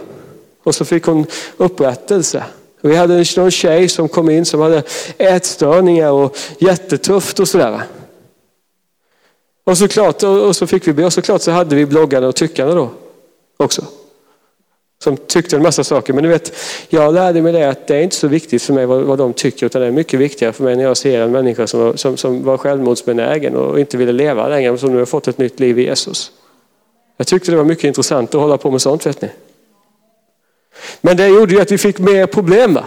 [0.64, 1.26] Och så fick hon
[1.58, 2.44] upprättelse.
[2.82, 4.84] Vi hade en tjej som kom in som hade
[5.18, 7.84] ätstörningar och jättetufft och sådär.
[9.64, 12.76] Och såklart, och så fick vi be och såklart så hade vi bloggarna och tyckarna
[12.76, 12.90] då
[13.58, 13.86] också
[15.04, 16.14] som tyckte en massa saker.
[16.14, 16.56] Men du vet,
[16.90, 19.34] jag lärde mig det att det är inte så viktigt för mig vad, vad de
[19.34, 22.18] tycker utan det är mycket viktigare för mig när jag ser en människa som, som,
[22.18, 25.60] som var självmordsbenägen och inte ville leva längre men som nu har fått ett nytt
[25.60, 26.32] liv i Jesus.
[27.18, 29.30] Jag tyckte det var mycket intressant att hålla på med sånt vet ni.
[31.02, 32.74] Men det gjorde ju att vi fick mer problem.
[32.74, 32.86] Va?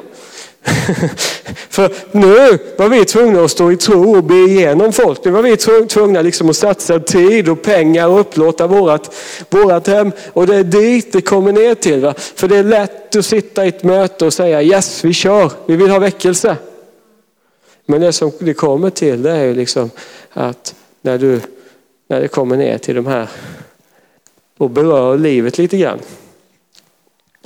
[1.68, 5.24] För nu var vi tvungna att stå i tro och be igenom folk.
[5.24, 5.56] Nu var vi
[5.86, 9.14] tvungna liksom att satsa tid och pengar och upplåta vårat,
[9.50, 10.12] vårat hem.
[10.32, 12.00] Och det är dit det kommer ner till.
[12.00, 12.14] Va?
[12.16, 15.76] För det är lätt att sitta i ett möte och säga yes, vi kör, vi
[15.76, 16.56] vill ha väckelse.
[17.86, 19.90] Men det som det kommer till det är ju liksom
[20.32, 21.40] att när, du,
[22.08, 23.28] när det kommer ner till de här
[24.58, 25.98] och berör livet lite grann.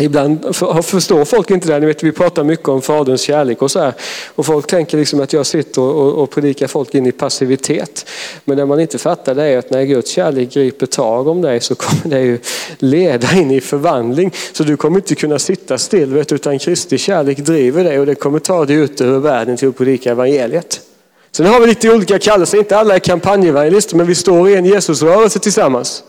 [0.03, 1.81] Ibland förstår folk inte det.
[1.81, 3.95] Ni vet, vi pratar mycket om Faderns kärlek och så här.
[4.35, 8.07] Och folk tänker liksom att jag sitter och, och predikar folk in i passivitet.
[8.45, 11.61] Men det man inte fattar det är att när Guds kärlek griper tag om dig
[11.61, 12.39] så kommer det ju
[12.79, 14.33] leda in i förvandling.
[14.53, 18.15] Så du kommer inte kunna sitta still vet, utan Kristi kärlek driver dig och det
[18.15, 20.81] kommer ta dig ut över världen till att predika evangeliet.
[21.33, 24.65] Sen har vi lite olika kallelser, inte alla är kampanjevangelister men vi står i en
[24.65, 26.03] Jesusrörelse tillsammans.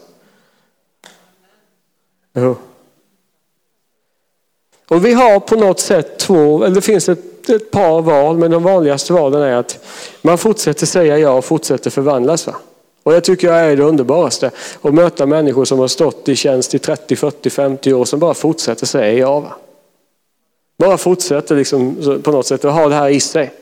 [2.36, 2.58] Jo.
[4.94, 8.52] Och vi har på något sätt två, eller det finns ett, ett par val, men
[8.52, 9.86] de vanligaste valen är att
[10.22, 12.48] man fortsätter säga ja och fortsätter förvandlas.
[12.48, 12.56] Va?
[13.04, 14.52] Och det tycker jag är det underbaraste.
[14.82, 18.34] Att möta människor som har stått i tjänst i 30, 40, 50 år som bara
[18.34, 19.40] fortsätter säga ja.
[19.40, 19.56] Va?
[20.78, 23.54] Bara fortsätter liksom på något sätt att ha det här i sig.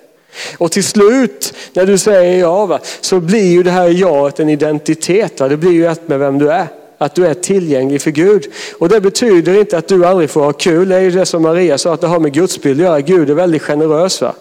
[0.57, 4.49] Och till slut när du säger ja va, så blir ju det här jaet en
[4.49, 5.39] identitet.
[5.39, 5.47] Va?
[5.47, 6.67] Det blir ju ett med vem du är
[7.01, 8.45] att du är tillgänglig för Gud.
[8.77, 10.89] Och det betyder inte att du aldrig får ha kul.
[10.89, 13.01] Det är ju det som Maria sa, att det har med gudsbild att göra.
[13.01, 14.21] Gud är väldigt generös.
[14.21, 14.33] Va?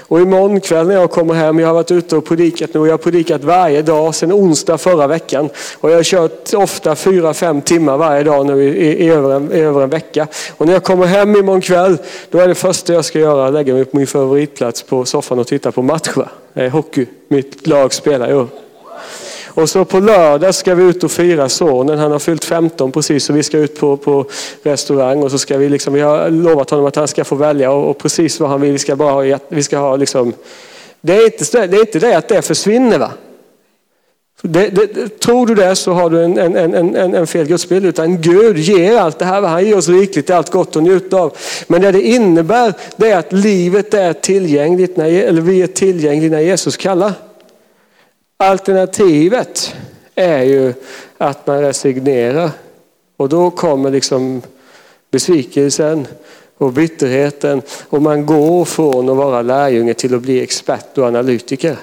[0.00, 2.86] Och imorgon kväll när jag kommer hem, jag har varit ute och predikat nu och
[2.86, 5.48] jag har predikat varje dag sedan onsdag förra veckan.
[5.80, 9.36] Och jag har kört ofta fyra, fem timmar varje dag nu i, i, i, över,
[9.36, 10.26] en, i över en vecka.
[10.56, 11.98] Och när jag kommer hem imorgon kväll,
[12.30, 15.38] då är det första jag ska göra att lägga mig på min favoritplats på soffan
[15.38, 16.08] och titta på match.
[16.16, 16.28] Va?
[16.68, 18.46] Hockey, mitt lag spelar ju.
[19.56, 21.98] Och så på lördag ska vi ut och fira sonen.
[21.98, 24.26] Han har fyllt 15 precis och vi ska ut på, på
[24.62, 27.70] restaurang och så ska vi liksom, vi har lovat honom att han ska få välja
[27.70, 28.72] och, och precis vad han vill.
[28.72, 30.32] Vi ska bara ha, vi ska ha liksom,
[31.00, 33.10] det är inte det, är inte det att det försvinner va.
[34.42, 37.86] Det, det, tror du det så har du en, en, en, en, en fel gudsbild.
[37.86, 39.42] Utan Gud ger allt det här.
[39.42, 41.36] Han ger oss rikligt allt gott att njuta av.
[41.66, 46.30] Men det det innebär det är att livet är tillgängligt, när, eller vi är tillgängliga
[46.30, 47.12] när Jesus kallar.
[48.36, 49.74] Alternativet
[50.14, 50.74] är ju
[51.18, 52.50] att man resignerar
[53.16, 54.42] och då kommer liksom
[55.10, 56.06] besvikelsen
[56.58, 61.76] och bitterheten och man går från att vara lärjunge till att bli expert och analytiker.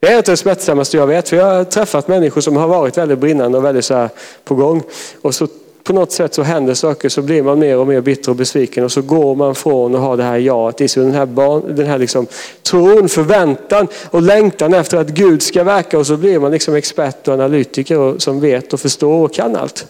[0.00, 2.98] Det är inte det smärtsammaste jag vet, för jag har träffat människor som har varit
[2.98, 4.08] väldigt brinnande och väldigt så
[4.44, 4.82] på gång.
[5.22, 5.48] Och så
[5.82, 8.84] på något sätt så händer saker så blir man mer och mer bitter och besviken
[8.84, 11.76] och så går man från att ha det här jaet i sig, den här, barn,
[11.76, 12.26] den här liksom
[12.62, 17.28] tron, förväntan och längtan efter att Gud ska verka och så blir man liksom expert
[17.28, 19.86] och analytiker och, som vet och förstår och kan allt.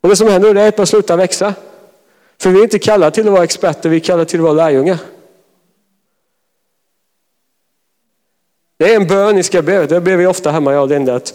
[0.00, 1.54] Och det som händer nu är att man slutar växa.
[2.38, 4.52] För vi är inte kallade till att vara experter, vi är kallade till att vara
[4.52, 4.98] lärjungar.
[8.76, 11.14] Det är en bön ni ska be, det ber vi ofta hemma jag och Linda.
[11.14, 11.34] Att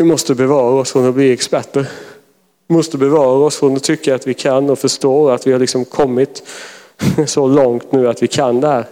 [0.00, 1.86] vi måste bevara oss från att bli experter.
[2.66, 5.58] Vi måste bevara oss från att tycka att vi kan och förstår att vi har
[5.58, 6.42] liksom kommit
[7.26, 8.84] så långt nu att vi kan det här.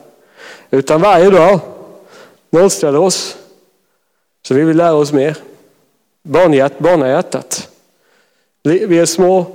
[0.71, 1.61] Utan varje dag
[2.51, 3.37] nollställer oss.
[4.43, 5.37] Så vi vill lära oss mer.
[6.23, 7.69] Barnhjärt, barnahjärtat.
[8.63, 9.47] Vi är små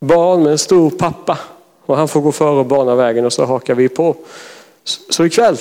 [0.00, 1.38] barn med en stor pappa
[1.86, 4.16] och han får gå före och bana vägen och så hakar vi på.
[5.10, 5.56] Så ikväll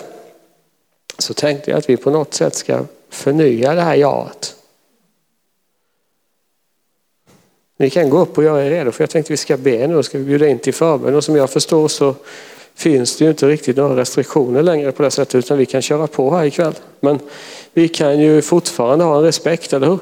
[1.18, 4.56] så tänkte jag att vi på något sätt ska förnya det här jaet.
[7.78, 9.96] Ni kan gå upp och göra er redo för jag tänkte vi ska be nu
[9.96, 12.16] och ska vi bjuda in till förbön och som jag förstår så
[12.76, 16.08] finns det ju inte riktigt några restriktioner längre på det sättet utan vi kan köra
[16.08, 16.74] på här ikväll.
[17.00, 17.20] Men
[17.74, 20.00] vi kan ju fortfarande ha en respekt, eller hur?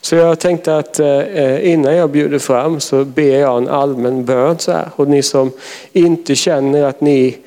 [0.00, 4.58] Så jag tänkte att eh, innan jag bjuder fram så ber jag en allmän bön
[4.58, 4.90] så här.
[4.96, 5.52] Och ni som
[5.92, 7.38] inte känner att ni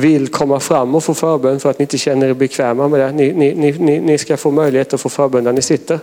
[0.00, 3.12] vill komma fram och få förbön för att ni inte känner er bekväma med det.
[3.12, 5.98] Ni, ni, ni, ni ska få möjlighet att få förbön där ni sitter.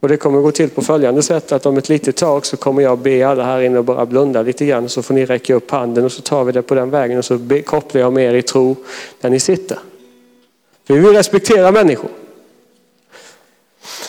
[0.00, 2.82] Och det kommer gå till på följande sätt att om ett litet tag så kommer
[2.82, 5.70] jag be alla här inne och bara blunda lite grann så får ni räcka upp
[5.70, 8.34] handen och så tar vi det på den vägen och så kopplar jag med er
[8.34, 8.76] i tro
[9.20, 9.78] där ni sitter.
[10.86, 12.10] För vi vill respektera människor.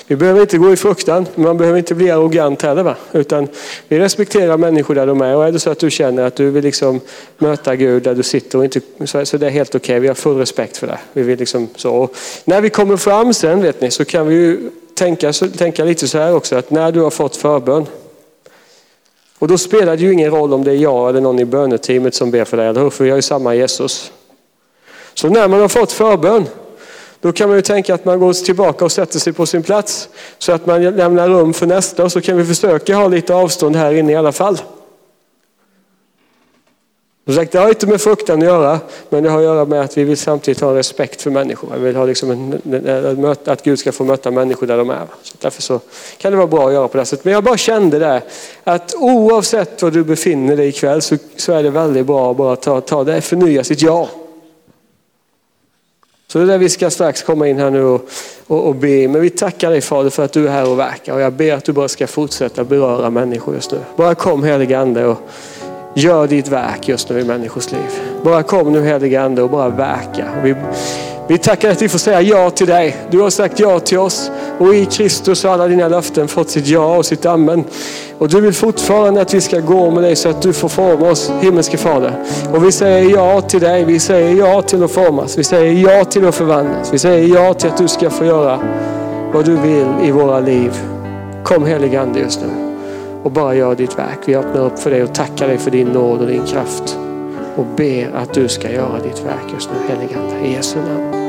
[0.07, 2.83] Vi behöver inte gå i fruktan, man behöver inte bli arrogant heller.
[2.83, 2.95] Va?
[3.11, 3.47] Utan
[3.87, 5.35] vi respekterar människor där de är.
[5.35, 6.99] Och är det så att du känner att du vill liksom
[7.37, 9.93] möta Gud där du sitter, och inte, så, så det är helt okej.
[9.93, 9.99] Okay.
[9.99, 10.99] Vi har full respekt för det.
[11.13, 11.95] Vi vill liksom så.
[11.95, 12.15] Och
[12.45, 16.17] när vi kommer fram sen vet ni, så kan vi ju tänka, tänka lite så
[16.17, 17.85] här också, att när du har fått förbön,
[19.39, 22.15] och då spelar det ju ingen roll om det är jag eller någon i böneteamet
[22.15, 22.89] som ber för dig, eller hur?
[22.89, 24.11] För vi har ju samma Jesus.
[25.13, 26.45] Så när man har fått förbön,
[27.25, 30.09] då kan man ju tänka att man går tillbaka och sätter sig på sin plats
[30.37, 33.75] så att man lämnar rum för nästa och så kan vi försöka ha lite avstånd
[33.75, 34.57] här inne i alla fall.
[37.25, 38.79] Det har inte med fruktan att göra,
[39.09, 41.69] men det har att göra med att vi vill samtidigt ha respekt för människor.
[41.75, 45.05] Vi vill ha liksom en, att Gud ska få möta människor där de är.
[45.23, 45.79] Så därför så
[46.17, 47.25] kan det vara bra att göra på det sättet.
[47.25, 48.21] Men jag bara kände det,
[48.63, 52.55] att oavsett var du befinner dig ikväll så, så är det väldigt bra att bara
[52.55, 54.09] ta, ta det, förnya sitt ja.
[56.35, 58.09] Så det är där vi ska strax komma in här nu och,
[58.47, 59.07] och, och be.
[59.07, 61.13] Men vi tackar dig Fader för att du är här och verkar.
[61.13, 63.77] Och jag ber att du bara ska fortsätta beröra människor just nu.
[63.95, 65.17] Bara kom helige Ande och
[65.95, 67.99] gör ditt verk just nu i människors liv.
[68.23, 70.25] Bara kom nu helige Ande och bara verka.
[70.43, 70.55] Vi,
[71.27, 72.95] vi tackar att vi får säga ja till dig.
[73.11, 76.67] Du har sagt ja till oss och i Kristus har alla dina löften fått sitt
[76.67, 77.63] ja och sitt amen.
[78.17, 81.11] Och du vill fortfarande att vi ska gå med dig så att du får forma
[81.11, 82.13] oss, himmelske Fader.
[82.53, 86.05] Och vi säger ja till dig, vi säger ja till att formas, vi säger ja
[86.05, 88.59] till att förvandlas, vi säger ja till att du ska få göra
[89.33, 90.71] vad du vill i våra liv.
[91.43, 92.47] Kom helige Ande just nu
[93.23, 94.19] och bara gör ditt verk.
[94.25, 96.97] Vi öppnar upp för dig och tackar dig för din nåd och din kraft
[97.55, 101.25] och ber att du ska göra ditt verk just nu, helige Ande, i Jesu namn.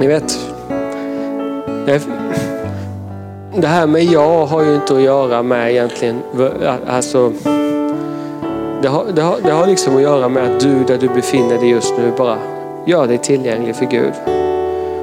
[0.00, 0.38] Ni vet,
[3.56, 6.20] det här med jag har ju inte att göra med egentligen,
[6.86, 7.32] alltså
[8.82, 11.58] det har, det, har, det har liksom att göra med att du där du befinner
[11.58, 12.38] dig just nu bara
[12.86, 14.12] gör dig tillgänglig för Gud.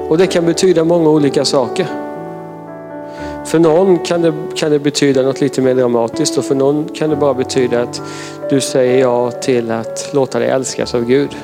[0.08, 2.05] Och det kan betyda många olika saker.
[3.46, 7.10] För någon kan det, kan det betyda något lite mer dramatiskt och för någon kan
[7.10, 8.02] det bara betyda att
[8.50, 11.36] du säger ja till att låta dig älskas av Gud.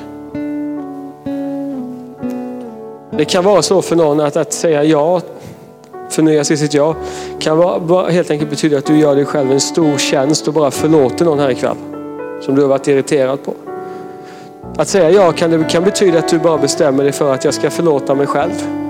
[3.17, 5.21] Det kan vara så för någon att, att säga ja,
[6.09, 6.95] förnya sig sitt ja,
[7.39, 10.53] kan vara, bara helt enkelt betyda att du gör dig själv en stor tjänst och
[10.53, 11.77] bara förlåter någon här ikväll.
[12.41, 13.53] Som du har varit irriterad på.
[14.77, 17.53] Att säga ja kan, det, kan betyda att du bara bestämmer dig för att jag
[17.53, 18.82] ska förlåta mig själv.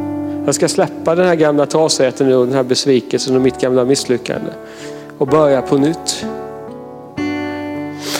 [0.46, 3.86] Jag ska släppa den här gamla trasigheten nu och den här besvikelsen och mitt gamla
[3.86, 4.52] misslyckande.
[5.18, 6.26] Och börja på nytt.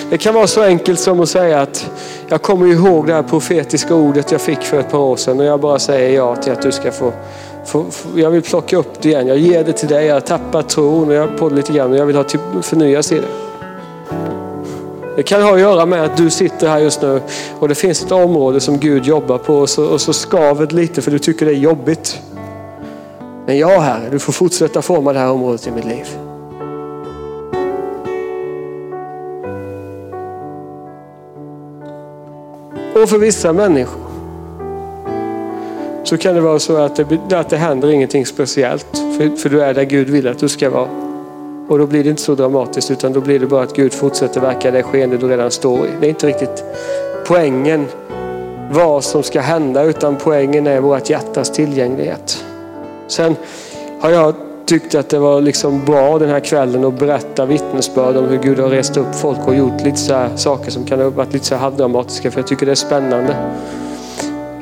[0.10, 1.90] Det kan vara så enkelt som att säga att
[2.28, 5.46] jag kommer ihåg det här profetiska ordet jag fick för ett par år sedan och
[5.46, 7.14] jag bara säger ja till att du ska få,
[7.66, 9.28] få, få jag vill plocka upp det igen.
[9.28, 11.92] Jag ger det till dig, jag har tappat tron och jag på det lite grann
[11.92, 13.53] och jag vill ha till, förnyas i det.
[15.16, 17.22] Det kan ha att göra med att du sitter här just nu
[17.60, 20.76] och det finns ett område som Gud jobbar på och så, och så skaver det
[20.76, 22.22] lite för du tycker det är jobbigt.
[23.46, 26.06] Men jag Herre, du får fortsätta forma det här området i mitt liv.
[32.96, 34.02] Och för vissa människor
[36.04, 38.88] så kan det vara så att det, att det händer ingenting speciellt.
[39.18, 41.13] För, för du är där Gud vill att du ska vara.
[41.68, 44.42] Och då blir det inte så dramatiskt utan då blir det bara att Gud fortsätter
[44.42, 45.90] verka i det skeende du redan står i.
[46.00, 46.64] Det är inte riktigt
[47.28, 47.86] poängen
[48.72, 52.44] vad som ska hända utan poängen är vårt hjärtas tillgänglighet.
[53.08, 53.36] Sen
[54.00, 54.36] har jag
[54.66, 58.60] tyckt att det var liksom bra den här kvällen att berätta vittnesbörd om hur Gud
[58.60, 61.56] har rest upp folk och gjort lite så saker som kan ha varit lite så
[61.56, 63.36] halvdramatiska för jag tycker det är spännande.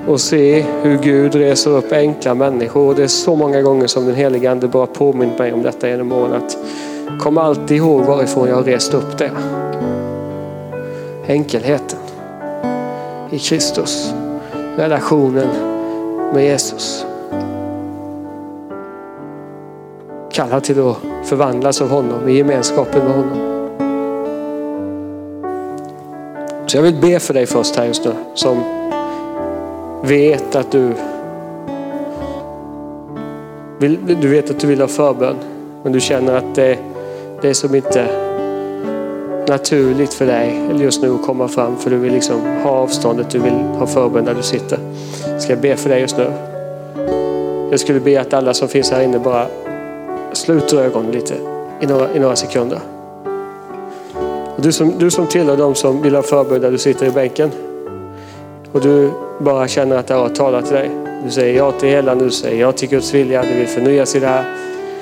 [0.08, 4.06] Och se hur Gud reser upp enkla människor och det är så många gånger som
[4.06, 6.34] den helige Ande bara påminner mig om detta genom åren.
[6.34, 6.58] Att
[7.20, 9.32] kom alltid ihåg varifrån jag har rest upp det.
[11.28, 12.00] Enkelheten
[13.30, 14.14] i Kristus.
[14.78, 15.48] Relationen
[16.34, 17.06] med Jesus.
[20.32, 23.52] Kalla till att förvandlas av honom i gemenskapen med honom.
[26.68, 28.64] Så jag vill be för dig först här just nu som
[30.04, 30.94] vet att du
[33.80, 35.36] vill, du vet att du vill ha förbön
[35.84, 36.78] men du känner att det,
[37.42, 38.08] det som inte
[39.48, 43.40] naturligt för dig just nu att komma fram för du vill liksom ha avståndet, du
[43.40, 44.80] vill ha förbön där du sitter.
[45.40, 46.32] Ska jag be för dig just nu?
[47.72, 49.48] Jag skulle be att alla som finns här inne bara
[50.34, 51.34] sluter ögonen lite
[51.82, 52.80] i några, i några sekunder.
[54.56, 57.12] Och du, som, du som tillhör de som vill ha förbön där du sitter i
[57.12, 57.52] bänken
[58.72, 60.92] och du bara känner att det har talat till dig.
[61.24, 64.20] Du säger ja till hela, du säger ja till Guds vilja, du vill förnyas i
[64.20, 64.56] det här.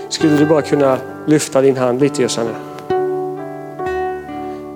[0.09, 0.97] Skulle du bara kunna
[1.29, 2.49] lyfta din hand lite just nu?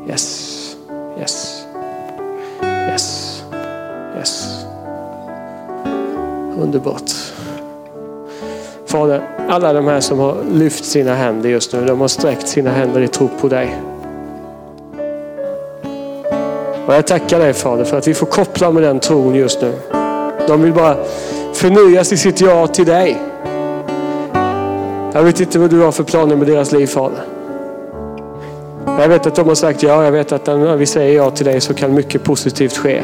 [0.10, 0.76] Yes,
[1.20, 1.66] yes,
[2.92, 3.44] yes,
[4.18, 4.66] yes.
[6.60, 7.12] Underbart.
[8.86, 12.72] Fader, alla de här som har lyft sina händer just nu, de har sträckt sina
[12.72, 13.76] händer i tro på dig.
[16.88, 19.74] Och jag tackar dig Fader för att vi får koppla med den tron just nu.
[20.48, 20.98] De vill bara
[21.54, 23.33] förnyas i sitt ja till dig.
[25.14, 27.24] Jag vet inte vad du har för planer med deras liv Fader.
[28.86, 31.46] Jag vet att de har sagt ja, jag vet att när vi säger ja till
[31.46, 33.04] dig så kan mycket positivt ske.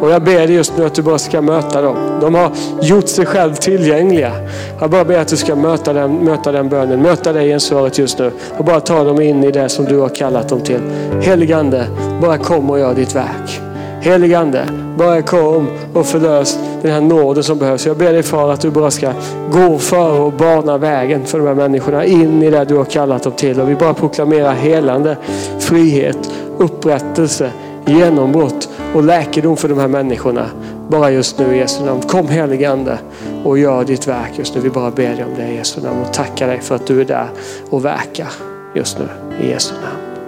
[0.00, 1.96] Och jag ber dig just nu att du bara ska möta dem.
[2.20, 2.50] De har
[2.82, 4.32] gjort sig själv tillgängliga.
[4.80, 7.98] Jag bara ber att du ska möta den, möta den bönen, möta dig i svaret
[7.98, 8.30] just nu.
[8.58, 10.80] Och bara ta dem in i det som du har kallat dem till.
[11.20, 11.86] Heligande,
[12.22, 13.60] bara kom och gör ditt verk.
[14.06, 14.68] Heligande,
[14.98, 17.86] bara kom och förlös den här nåden som behövs.
[17.86, 19.12] Jag ber dig far att du bara ska
[19.52, 23.22] gå före och bana vägen för de här människorna in i det du har kallat
[23.22, 23.60] dem till.
[23.60, 25.16] Och vi bara proklamerar helande,
[25.58, 26.18] frihet,
[26.58, 27.50] upprättelse,
[27.86, 30.46] genombrott och läkedom för de här människorna.
[30.88, 32.00] Bara just nu i Jesu namn.
[32.00, 32.98] Kom heligande
[33.44, 34.60] och gör ditt verk just nu.
[34.60, 37.00] Vi bara ber dig om det i Jesu namn och tackar dig för att du
[37.00, 37.28] är där
[37.70, 38.32] och verkar
[38.74, 39.08] just nu
[39.46, 40.26] i Jesu namn.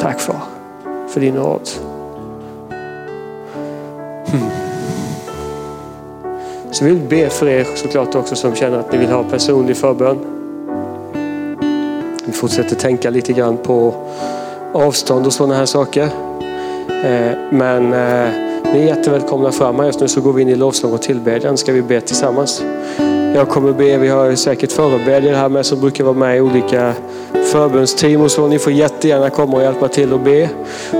[0.00, 0.40] Tack far
[1.08, 1.68] för din nåd.
[4.32, 4.50] Hmm.
[6.70, 9.76] Så vi vill be för er såklart också som känner att ni vill ha personlig
[9.76, 10.18] förbön.
[12.24, 13.94] Vi fortsätter tänka lite grann på
[14.72, 16.04] avstånd och sådana här saker.
[17.04, 18.32] Eh, men eh,
[18.72, 21.56] ni är jättevälkomna fram här just nu så går vi in i lovsång och tillbedjan
[21.56, 22.62] ska vi be tillsammans.
[23.34, 26.94] Jag kommer be, vi har säkert förebedjare här med som brukar vara med i olika
[27.52, 28.46] förbönsteam och så.
[28.46, 30.48] Ni får jättegärna komma och hjälpa till och be.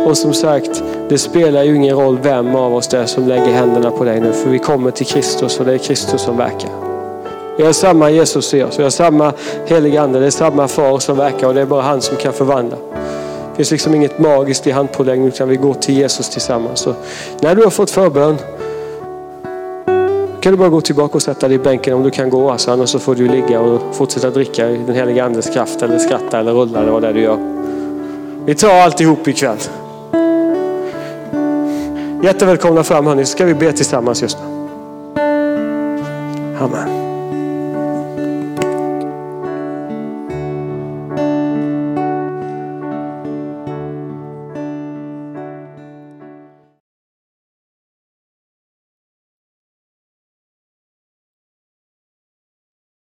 [0.07, 3.52] Och som sagt, det spelar ju ingen roll vem av oss det är som lägger
[3.52, 4.32] händerna på dig nu.
[4.32, 6.70] För vi kommer till Kristus och det är Kristus som verkar.
[7.59, 9.32] Vi har samma Jesus i oss, vi har samma
[9.66, 12.32] heliga ande, det är samma far som verkar och det är bara han som kan
[12.32, 12.77] förvandla.
[13.51, 16.81] Det finns liksom inget magiskt i handpåläggning utan vi går till Jesus tillsammans.
[16.81, 16.94] Så
[17.40, 18.36] när du har fått förbön
[20.41, 22.51] kan du bara gå tillbaka och sätta dig i bänken om du kan gå.
[22.51, 25.99] Alltså, annars så får du ligga och fortsätta dricka i den heliga andes kraft eller
[25.99, 27.39] skratta eller rulla eller vad det är du gör.
[28.47, 29.59] Vi tar alltihop ikväll.
[32.23, 34.45] Jättevälkomna fram hörni, så ska vi be tillsammans just nu.
[36.61, 37.00] Amen.